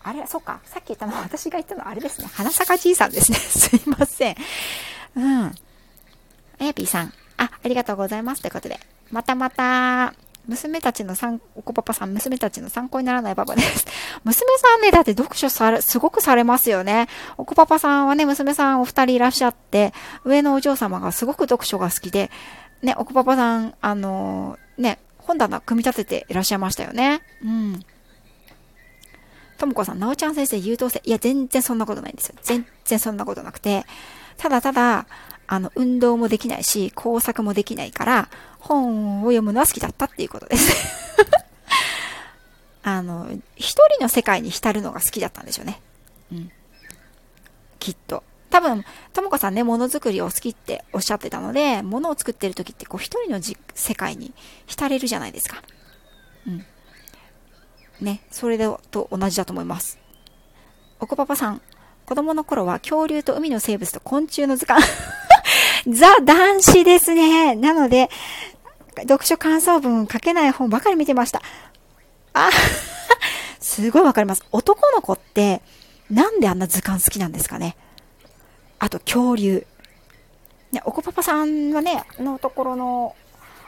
[0.02, 0.60] あれ、そっか。
[0.64, 2.28] さっき言ったの、私が言ったのあれですね。
[2.32, 3.38] 花坂じいさんですね。
[3.40, 4.36] すいません。
[5.16, 5.54] うん。
[6.60, 7.12] あやぴーさん。
[7.36, 8.42] あ、ありがとうございます。
[8.42, 8.80] ということで。
[9.10, 10.14] またまた、
[10.48, 13.86] 娘たちの参、おこパパさん、娘たちの参考にならないパパです。
[14.24, 17.06] 娘さんね、だって読書され、すごくされますよね。
[17.36, 19.92] おこパパさんはね、娘さんお二人いらっしゃって、
[20.24, 22.30] 上のお嬢様がすごく読書が好きで、
[22.82, 27.20] ね、おこパパさん、あのー、ね、本棚組み立てていらっしゃいましたよね。
[27.44, 27.84] うん。
[29.58, 31.02] ともこさん、なおちゃん先生優等生。
[31.04, 32.36] いや、全然そんなことないんですよ。
[32.42, 33.84] 全然そんなことなくて、
[34.38, 35.06] ただただ、
[35.48, 38.28] あの、運動もできないし、工作もできないから、
[38.68, 40.72] 本を読むのは好きだったっていうことです
[42.84, 45.80] あの、一人の世界に浸るのが好きだったんでしょうね。
[46.32, 46.52] うん。
[47.78, 48.22] きっと。
[48.50, 53.40] 多分、ともこさんね、ものづくりを好きっておっしゃってたので、ものを作ってる時って、こう、一人の
[53.74, 54.32] 世界に
[54.66, 55.62] 浸れるじゃないですか。
[56.46, 56.66] うん。
[58.00, 59.98] ね、それでと同じだと思います。
[61.00, 61.60] おこパパさん、
[62.06, 64.82] 子供の頃は恐竜と海の生物と昆虫の図鑑
[65.86, 67.54] ザ男子ですね。
[67.54, 68.08] なので、
[69.02, 71.42] 読書感想文書けない本ばかり見てました。
[72.32, 72.50] あ、
[73.60, 74.44] すごいわかります。
[74.52, 75.62] 男の子って、
[76.10, 77.76] なんであんな図鑑好きなんですかね？
[78.78, 79.66] あと、恐竜。
[80.72, 83.16] ね、おこパパさんはね、のところの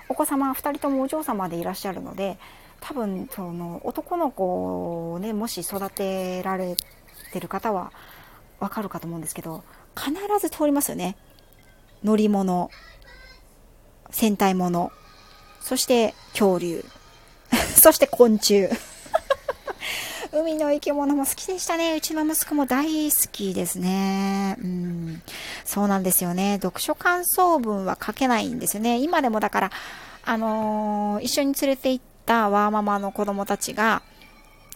[0.09, 2.38] お子様2人ともお嬢様でいらっしゃるので、
[2.81, 6.77] 多分、その、男の子をね、もし育てられ
[7.33, 7.93] てる方は、
[8.59, 9.62] わかるかと思うんですけど、
[9.97, 11.16] 必ず通りますよね。
[12.05, 12.71] 乗り物、
[14.11, 14.93] 戦隊もの、
[15.70, 16.85] そして恐竜、
[17.80, 18.68] そして昆虫。
[20.35, 21.94] 海の生き物も好きでしたね。
[21.94, 24.56] うちの息子も大好きですね。
[24.61, 25.22] うん。
[25.64, 26.59] そうなんですよね。
[26.61, 28.98] 読書感想文は書けないんですよね。
[28.98, 29.70] 今でもだから、
[30.24, 34.02] あのー、一緒に連れて行ったワーママの子供たちが、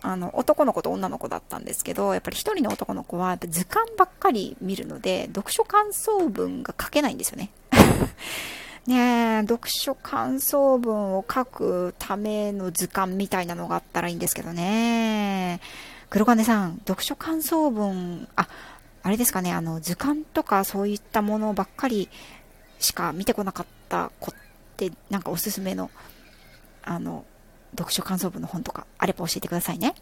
[0.01, 7.51] あの、男の子と女の子だったんですけど、やっぱり一人の男の子は、図鑑ばっかり見るので、読書感想文が書けないんですよね。
[8.87, 15.61] ねえ、読書感想文を書くための図鑑みたいなのがあったらいいんですけどね。
[16.11, 18.47] 黒金さん、読書感想文、あ、
[19.03, 22.11] あれですかね、あの、図鑑とかそういったものばっかり
[22.79, 24.35] しか見てこなかった子っ
[24.77, 25.91] て、なんかおすすめの、
[26.83, 27.25] あの、
[27.73, 29.95] 読書感想文の本とかあれば教えてくださいね。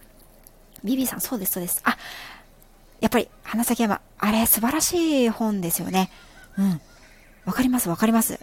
[0.83, 1.81] ビビさん、そうです、そうです。
[1.85, 1.97] あ、
[3.01, 6.11] やっぱり、花咲山、あれ、素晴らしい本ですよね。
[6.59, 6.81] うん。
[7.45, 8.41] わかります、わかります。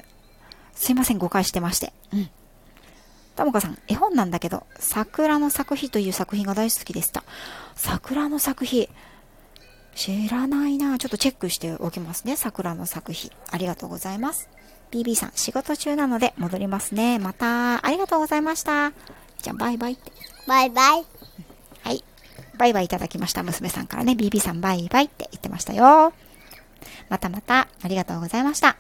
[0.80, 1.92] すいません、誤解してまして。
[2.14, 2.30] うん。
[3.36, 7.24] ともかさん、絵本なんだけど、桜の作品という作品が大好きでした。
[7.76, 8.88] 桜の作品。
[9.94, 12.38] 知らないなちょっとチェックしておきますね。
[12.38, 13.30] 桜の作品。
[13.52, 14.50] ありがとうございます。
[14.92, 17.20] BB さん、仕事中なので戻りますね。
[17.20, 18.92] また、ありがとうございました。
[19.42, 20.12] じゃあ、バイバイって。
[20.48, 21.06] バイバイ。
[21.84, 22.04] はい。
[22.58, 23.44] バイバイいただきました。
[23.44, 26.14] 娘さんからね、BB さんバイバイって言ってましたよ。
[27.10, 28.78] またまた、ありがとうございました。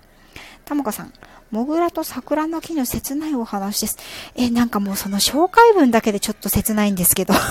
[0.65, 1.13] ともこさん、
[1.51, 3.97] モグラと桜の木の切ないお話です。
[4.35, 7.33] え、なんかもうその紹介文だけでちょっと切ないんですけど。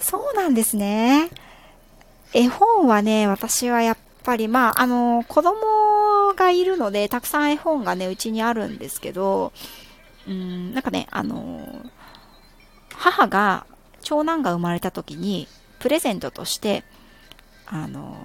[0.00, 1.30] そうなんですね。
[2.34, 9.52] 絵本はね、私はやっぱり、まあ、あの、子供がいるので、たくさん絵本がね、うちにあるんですけど、
[10.28, 11.66] うん、なんかね、あの、
[12.94, 13.66] 母が、
[14.02, 16.84] 長男が生まれた時に、プレゼントとして、
[17.66, 18.16] あの、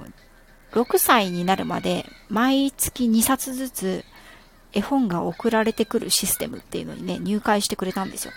[0.71, 4.06] 6歳になるまで毎月2冊ずつ
[4.73, 8.34] 絵本が送られてくるシステムっていうのにね、入会してくれたんですよ。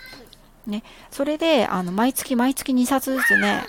[0.65, 0.83] ね。
[1.11, 3.63] それで、あの、毎月毎月2冊ずつね、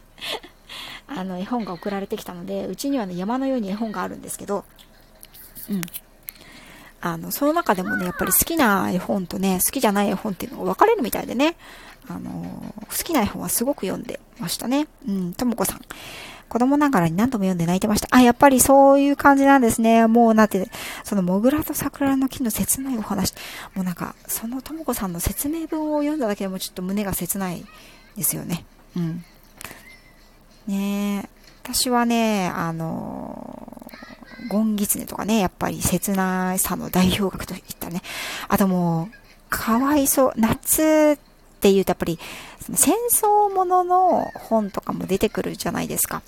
[1.08, 4.64] あの、絵本が送られてきたので、うちにはね、山のように絵本があるんですけど、
[5.68, 5.86] うん。
[7.00, 11.56] あの、その中でもね、やっぱり好きな絵本とね、好きじゃない絵本っていうのが分かれるみたいでね、
[12.08, 14.86] あの、好きな絵本はすごく読んでましたね。
[15.06, 15.80] うん、ともこさん。
[16.48, 18.08] 子供ながらに何度も読んで泣いてました。
[18.10, 20.06] あ、やっぱりそういう感じなんですね。
[20.06, 20.70] もうなって、
[21.04, 23.34] そのモグラと桜の木の切ないお話。
[23.74, 27.64] もうなんか、そのともこさんの説明文を読んだだけでもちょっと胸が切ない
[28.16, 28.64] ですよね。
[28.96, 29.24] うん。
[30.66, 31.28] ねえ。
[31.62, 38.02] 私はね、あのー、ゴンギツネとかね、やっぱり切ないさの代表格といったね。
[38.48, 39.16] あともう、
[39.48, 40.32] かわいそう。
[40.36, 41.18] 夏
[41.66, 42.18] って言うとやっぱり、
[42.74, 46.22] 戦争ものの本とかも出てくるじゃないですか。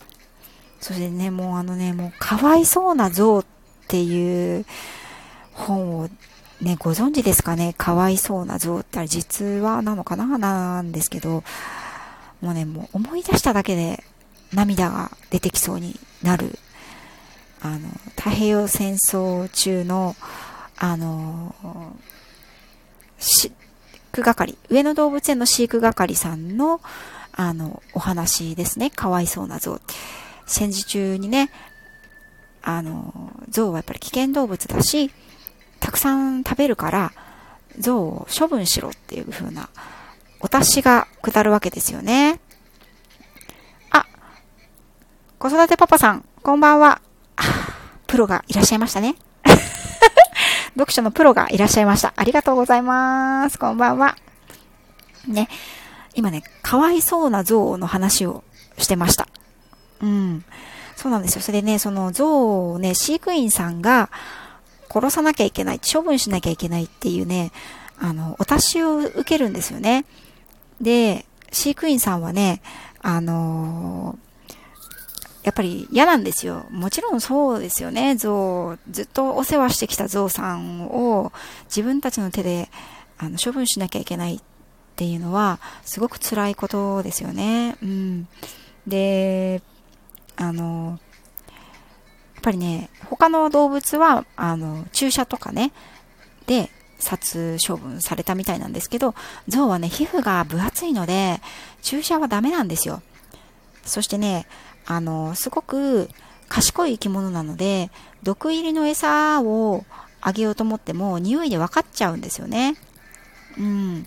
[0.80, 3.44] そしてね、もうあのね、もうかわいそうな像っ
[3.86, 4.66] ていう
[5.52, 6.08] 本を
[6.60, 7.74] ね、ご存知ですかね？
[7.78, 10.38] かわいそうな像ってあれ実話なのかな？
[10.38, 11.44] なんですけど、
[12.40, 14.02] もうね、もう思い出しただけで
[14.52, 16.58] 涙が出てきそうになる、
[17.60, 20.16] あの、太平洋戦争中の、
[20.78, 21.54] あの、
[23.18, 23.52] 飼
[24.18, 26.80] 育係、上野動物園の飼育係さんの、
[27.32, 28.90] あの、お話ですね。
[28.90, 29.80] かわいそうな像。
[30.46, 31.50] 戦時中にね、
[32.62, 35.10] あの、象はやっぱり危険動物だし、
[35.80, 37.12] たくさん食べるから、
[37.78, 39.68] 象を処分しろっていう風な、
[40.40, 42.40] お達しが下るわけですよね。
[43.90, 44.06] あ、
[45.38, 47.00] 子育てパパさん、こんばんは。
[48.08, 49.14] プロがいらっしゃいましたね。
[50.74, 52.12] 読書のプロがいらっしゃいました。
[52.16, 53.58] ありがとうございます。
[53.58, 54.16] こんばんは。
[55.26, 55.48] ね、
[56.14, 58.44] 今ね、かわいそうな象の話を
[58.76, 59.28] してました。
[60.00, 60.44] うん。
[60.96, 61.42] そうなんですよ。
[61.42, 64.10] それでね、その象をね、飼育員さんが
[64.90, 67.52] 殺さなきゃいけない、処分しなきゃいけないっていうね、
[68.00, 70.04] あの、お達しを受けるんですよね。
[70.80, 72.62] で、飼育員さんはね、
[73.00, 74.27] あのー、
[75.48, 76.66] やっぱり嫌なんですよ。
[76.68, 78.16] もちろんそうですよね。
[78.16, 81.32] 象、ずっとお世話してきた象さんを
[81.74, 82.68] 自分たちの手で
[83.16, 84.40] あの処分しなきゃいけないっ
[84.94, 87.78] ていうのはすごく辛いことですよね。
[87.82, 88.28] うん。
[88.86, 89.62] で、
[90.36, 90.98] あの、
[92.34, 95.72] やっぱりね、他の動物は、あの、注射とかね、
[96.46, 96.68] で、
[96.98, 99.14] 殺処分されたみたいなんですけど、
[99.48, 101.40] 象はね、皮膚が分厚いので、
[101.80, 103.00] 注射はダメなんですよ。
[103.88, 104.46] そしてね、
[104.90, 106.08] あの、すごく
[106.48, 107.90] 賢い生き物なので、
[108.22, 109.84] 毒入りの餌を
[110.22, 112.74] あげようと思っても、匂いで分かっちゃうんですよね。
[113.58, 114.06] うん。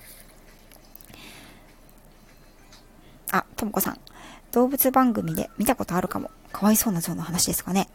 [3.31, 3.99] あ、ともこさん。
[4.51, 6.31] 動物番組で見たことあるかも。
[6.51, 7.87] かわいそうな象の話ですかね。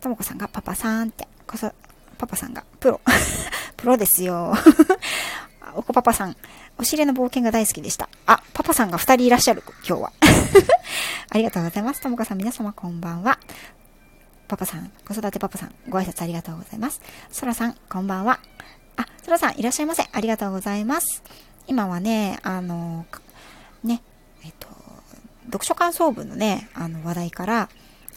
[0.00, 1.70] ともこさんがパパさんって、こそ、
[2.16, 3.02] パパさんがプロ。
[3.76, 4.54] プロですよ。
[5.76, 6.36] おこパパさん。
[6.78, 8.08] お尻の冒険が大好きでした。
[8.26, 10.12] あ、パパさんが二人いらっしゃる、今日は。
[11.30, 12.00] ありがとうございます。
[12.00, 13.38] ともこさん、皆様こんばんは。
[14.46, 17.00] パパさん、子育てパパさん、ご挨拶ありがとうございます。
[17.32, 18.40] そらさん、こんばんは。
[18.96, 20.08] あ、そらさん、いらっしゃいませ。
[20.12, 21.22] ありがとうございます。
[21.66, 23.06] 今はね、あの、
[23.82, 24.02] ね、
[24.44, 24.68] えっと、
[25.46, 27.68] 読書感想文のね、あの話題から、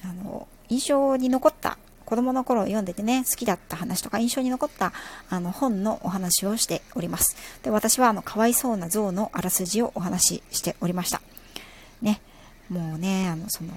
[0.03, 1.78] あの、印象に残った
[2.08, 4.93] 子供の頃読んでてね、好きだった話とか印象に残った
[5.30, 7.36] あの本のお話をしております。
[7.64, 11.22] で、私はあの、かわいそうな象のあらすじをお話ししておりました。
[12.01, 12.22] ね。
[12.70, 13.74] もうね、あの、その、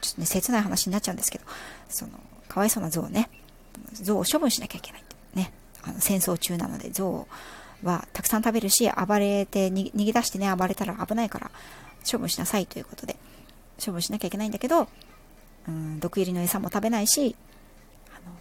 [0.00, 1.44] ちょっとね、切ない話になっちゃうんですけど、
[1.88, 3.30] その、かわいそうな象ね、
[3.92, 5.04] 象を処分しなきゃいけない。
[5.34, 5.52] ね。
[5.84, 7.28] あの、戦争中なので、象
[7.84, 11.52] はたくさん食べるし、暴れて、逃げ出してね、暴れたら危ないから、
[12.10, 13.14] 処分しなさいということで、
[13.80, 14.88] 処分しなきゃいけないんだけど、
[15.68, 17.36] うん、毒入りの餌も食べないし、
[18.10, 18.34] あの、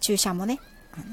[0.00, 0.58] 注射もね、
[0.92, 1.04] あの、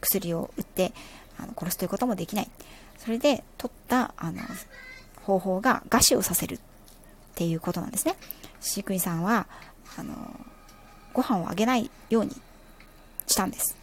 [0.00, 0.92] 薬を打って、
[1.38, 2.50] あの、殺すということもできない。
[2.98, 4.42] それで、取った、あの、
[5.22, 6.58] 方法が餓死をさせるっ
[7.34, 8.16] ていうことなんですね。
[8.60, 9.46] 飼育員さんは、
[9.96, 10.14] あの、
[11.12, 12.32] ご飯をあげないように
[13.26, 13.76] したんです。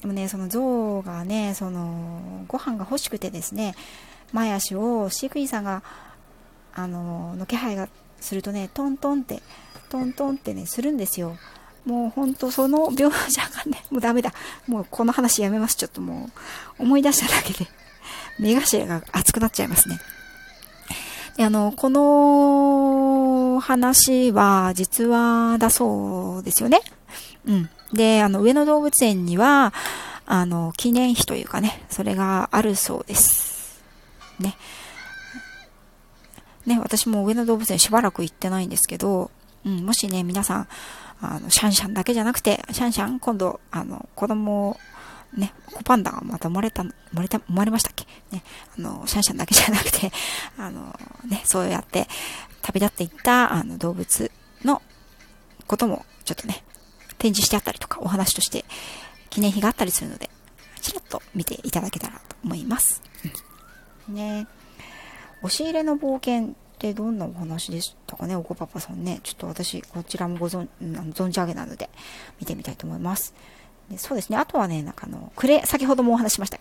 [0.00, 3.74] でもね、その象がね、その、ご飯が欲しくてですね、
[4.32, 5.82] 前足を飼育員さんが、
[6.74, 7.88] あの、の気配が
[8.26, 9.40] するとね、トントンって、
[9.88, 11.36] トントンってね、するんですよ。
[11.84, 14.32] もうほんとその描写がね、 もうダメだ。
[14.66, 15.76] もうこの話やめます。
[15.76, 16.28] ちょっとも
[16.78, 17.70] う、思い出しただけで、
[18.40, 20.00] 目頭が熱くなっちゃいますね。
[21.36, 26.80] で、あの、この話は実話だそうですよね。
[27.46, 27.70] うん。
[27.92, 29.72] で、あの、上野動物園には、
[30.26, 33.80] あの、記念碑というかね、それがあるそうです。
[34.40, 34.56] ね。
[36.66, 39.30] ね、私も上野動物園しばらく行ってないんですけど、
[39.64, 40.68] うん、もしね、皆さん、
[41.20, 44.78] あの、シャンシャンだけじゃなくて、シャンシャン、今度、あの、子供
[45.36, 48.06] ね、コパンダがまた生まれた、生まれた、生まれましたっけ？
[48.30, 48.42] ね、
[48.78, 50.10] あの、シャンシャンだけじゃなくて、
[50.58, 50.98] あの、
[51.28, 52.08] ね、そうやって
[52.62, 54.30] 旅立っていった、あの、動物
[54.64, 54.82] の
[55.66, 56.64] ことも、ちょっとね、
[57.18, 58.64] 展示してあったりとか、お話として
[59.30, 60.30] 記念碑があったりするので、
[60.80, 63.02] ちらっと見ていただけたらと思います。
[64.08, 64.46] うん、ね
[65.46, 69.20] 押し入れの冒険ってどんなお話でしたかね、おこパパさんね。
[69.22, 71.88] ちょっと私、こちらもご存存じ上げなので、
[72.40, 73.32] 見てみたいと思います。
[73.88, 74.38] でそうですね。
[74.38, 76.58] あとはね、なんかあの、クレ、先ほどもお話しました。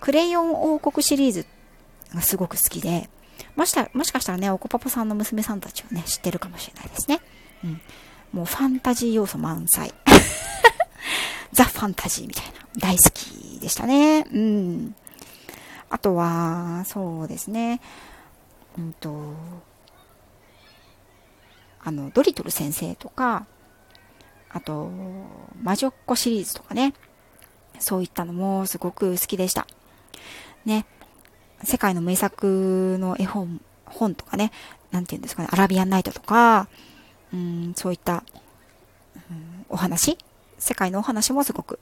[0.00, 1.46] クレヨン王国シリーズ
[2.12, 3.08] がすごく好きで、
[3.54, 7.20] もしもしかしたらね、おこパパさんの娘さんたちをね、知ってるかもしれないですね。
[7.62, 7.80] うん。
[8.32, 9.94] もうファンタジー要素満載。
[11.52, 12.52] ザ・ファンタジーみたいな。
[12.78, 14.26] 大好きでしたね。
[14.32, 14.94] うん。
[15.88, 17.80] あとは、そうですね。
[18.78, 19.34] うんと、
[21.82, 23.46] あの、ドリトル先生とか、
[24.50, 24.90] あと、
[25.62, 26.94] 魔女っ子シリーズとかね、
[27.78, 29.66] そういったのもすごく好きでした。
[30.64, 30.86] ね、
[31.62, 34.52] 世界の名作の絵本、本とかね、
[34.90, 36.68] なんて言うんですかね、アラビアンナイトとか、
[37.32, 38.24] うん、そういった、
[39.30, 40.16] うん、お話
[40.58, 41.78] 世界のお話もすごく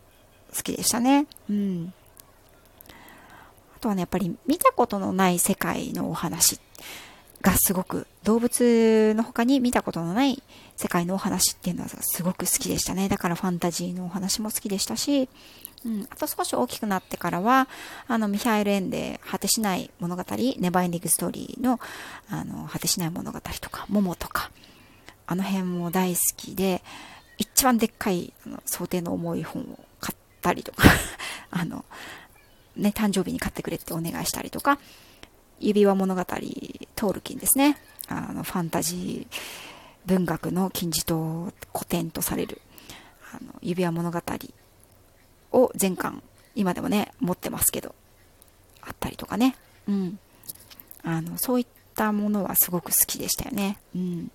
[0.54, 1.26] 好きでしたね。
[1.48, 1.94] うん。
[3.82, 6.60] あとはね、やっぱり見たことのない世界のお話
[7.40, 10.40] がすごく動物の他に見たことのない
[10.76, 13.08] 世界のお話っていうのはすごく好きでしたね。
[13.08, 15.28] だからファンタジーのお話も好きでしたし、
[15.84, 17.66] うん、あと少し大きくなってからは、
[18.06, 20.22] あの、ミハエル・エンデ、果てしない物語、
[20.58, 21.80] ネバーエンディングストーリーの、
[22.30, 24.52] あの、果てしない物語とか、モモとか、
[25.26, 26.84] あの辺も大好きで、
[27.38, 30.84] 一番でっかい、あの想定の重い本を買ったりとか
[31.50, 31.84] あの、
[32.76, 34.78] ね、誕生日に買ってくれってお願いしたりとか、
[35.60, 37.78] 指輪物語、トールキンですね。
[38.08, 39.36] あの、ファンタジー
[40.06, 42.60] 文学の金字塔古典とされる、
[43.32, 44.20] あの、指輪物語
[45.52, 46.22] を全巻、
[46.54, 47.94] 今でもね、持ってますけど、
[48.82, 49.56] あったりとかね。
[49.88, 50.18] うん。
[51.04, 53.78] あの、そういったものはすごく好きでしたよね。
[53.94, 54.30] うん。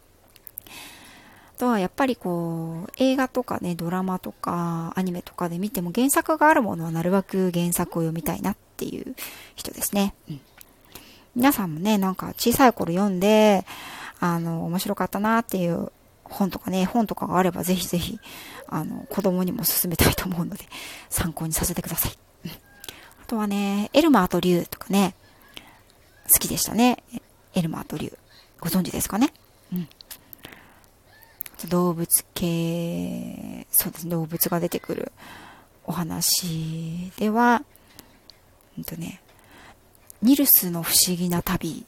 [1.58, 9.16] あとはやっぱりこう、映画とかね、ドラマとかアニメとかで見ても原作があるものはなるべく原作を読みたいなっっていう
[9.56, 10.14] 人ですね。
[10.30, 10.42] うん、
[11.36, 13.66] 皆さんもね、なんか小さい頃読んで、
[14.20, 15.92] あの、面白かったなっていう
[16.24, 18.20] 本とかね、本とかがあればぜひぜひ、
[18.68, 20.64] あの、子供にも勧めたいと思うので、
[21.10, 22.18] 参考にさせてください。
[22.46, 22.56] うん、あ
[23.26, 25.16] とはね、エルマーと竜とかね、
[26.32, 27.04] 好きでしたね。
[27.56, 28.16] エルマーと竜。
[28.60, 29.34] ご存知ですかね？
[29.74, 29.90] うん。
[31.66, 35.12] 動物系、そうですね、動物が出てくる
[35.86, 37.64] お話では、
[38.78, 39.22] うんとね、
[40.22, 41.86] ニルスの不思議な旅。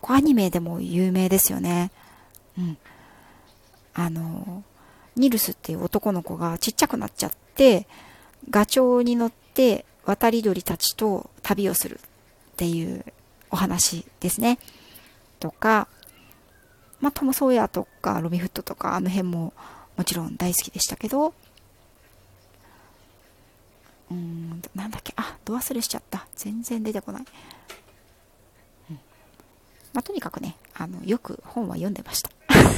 [0.00, 1.90] こアニメでも有名ですよね。
[2.58, 2.78] うん。
[3.94, 4.64] あの、
[5.16, 7.86] ニルスっていう男の子がちっちゃくなっちゃって、
[8.50, 13.04] ガチョウに乗って渡り鳥たちと旅をするっていう
[13.50, 14.58] お話ですね。
[15.38, 15.88] とか、
[17.02, 19.52] まあ、トム・ソーヤとかロビン・フットとかあの辺も
[19.96, 21.34] もちろん大好きでしたけど、
[24.10, 26.26] うん、なんだっけ、あ、ド忘れしちゃった。
[26.36, 27.22] 全然出てこない。
[28.90, 28.98] うん、
[29.92, 32.30] まあ、とにかくね、あの、よく本は読んでました。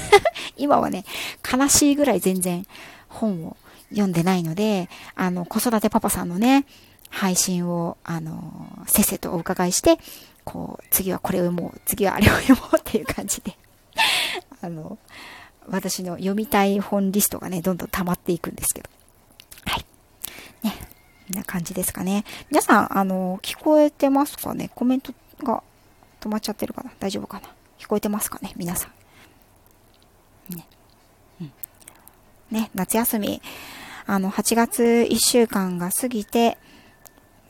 [0.56, 1.04] 今はね、
[1.52, 2.66] 悲しいぐらい全然
[3.08, 3.56] 本を
[3.90, 6.66] 読んでないので、あの、子育てパパさんのね、
[7.10, 9.98] 配信を、あの、せっせとお伺いして、
[10.44, 13.56] こう、次はこれを読もう、次はあれを読もうっていう感じで
[14.64, 14.98] あの、
[15.68, 18.90] 私の読みたい本リストがね、どんどん溜まっていくんですけど。
[19.66, 19.86] はい。
[20.62, 20.74] ね。
[21.28, 22.24] こんな感じですかね。
[22.50, 24.70] 皆さん、あの、聞こえてますかね？
[24.74, 25.62] コメントが
[26.20, 26.92] 止まっちゃってるかな？
[26.98, 27.48] 大丈夫かな？
[27.78, 28.52] 聞こえてますかね？
[28.56, 28.88] 皆さ
[30.50, 30.56] ん。
[30.56, 30.66] ね。
[31.40, 31.52] うん。
[32.50, 33.40] ね、夏休み、
[34.06, 36.58] あの、8月1週間が過ぎて、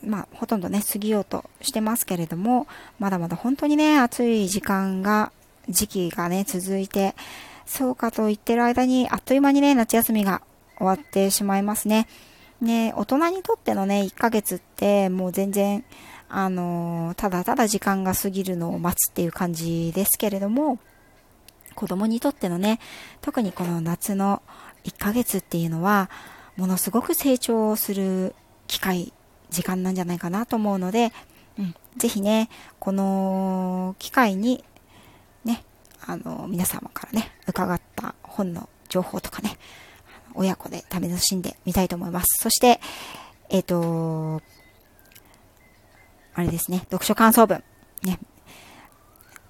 [0.01, 2.67] まあ、ほとんどね、過ぎようとしてますけれども、
[2.99, 5.31] まだまだ本当にね、暑い時間が、
[5.69, 7.15] 時期がね、続いて、
[7.65, 10.41] そうかと言ってる間に、あっという間にね、夏休みが
[10.77, 12.07] 終わってしまいますね。
[12.61, 15.83] ね、大人にとってのね、1ヶ月って、もう全然、
[16.27, 20.79] あのただただ時間が過ぎるのを待つっていう感じですけれども、
[21.75, 22.79] 子供にとってのね、
[23.21, 24.41] 特にこの夏の
[24.85, 26.09] 1ヶ月っていうのは、
[26.55, 28.33] ものすごく成長する
[28.67, 29.13] 機会
[29.49, 31.11] 時間なんじゃないかなと思うので、
[31.59, 32.49] うん、ぜひね、
[32.79, 34.63] この機会に、
[36.07, 39.57] あの、皆様からね、伺った本の情報とかね、
[40.35, 42.27] 親子で試しんでみたいと思います。
[42.41, 42.79] そして、
[43.49, 44.41] えっ、ー、と、
[46.33, 47.63] あれですね、読書感想文、
[48.03, 48.19] ね、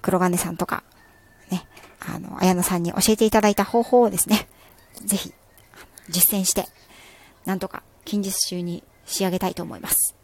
[0.02, 0.84] 黒金さんとか、
[1.50, 1.66] ね、
[2.00, 4.48] あの、綾野さんに教えていただいた方法をですね、
[5.04, 5.32] ぜひ、
[6.08, 6.66] 実践して、
[7.44, 10.14] なんとか近日中に仕上げたいと思います。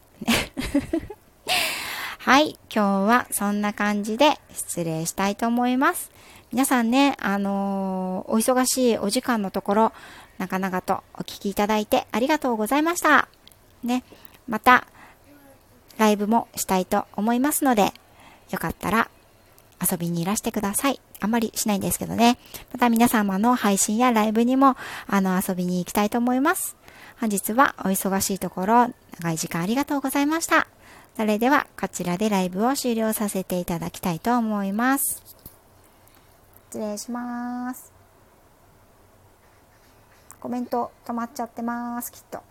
[2.24, 2.56] はい。
[2.72, 6.12] 今日はそんな感じで失礼したいと思います。
[6.52, 9.92] 皆さんね、あのー、お忙しいお時間のところ、
[10.38, 13.26] なかなかとお聞きいただいてありがとうございました。
[13.82, 14.04] ね。
[14.46, 14.86] また、
[15.98, 17.92] ライブもしたいと思いますので、
[18.52, 19.10] よかったら
[19.80, 21.00] 遊びにいらしてください。
[21.18, 22.38] あんまりしないんですけどね。
[22.72, 24.76] また皆様の配信やライブにも、
[25.08, 26.76] あの、遊びに行きたいと思います。
[27.18, 30.68] 本日はお忙しいところ、長い時間ありがとうございました。
[31.16, 35.22] それでは、こちらでライブを終了させていただきたいと思います。
[36.70, 37.92] 失礼します。
[40.40, 42.42] コメント止まっちゃってます、きっと。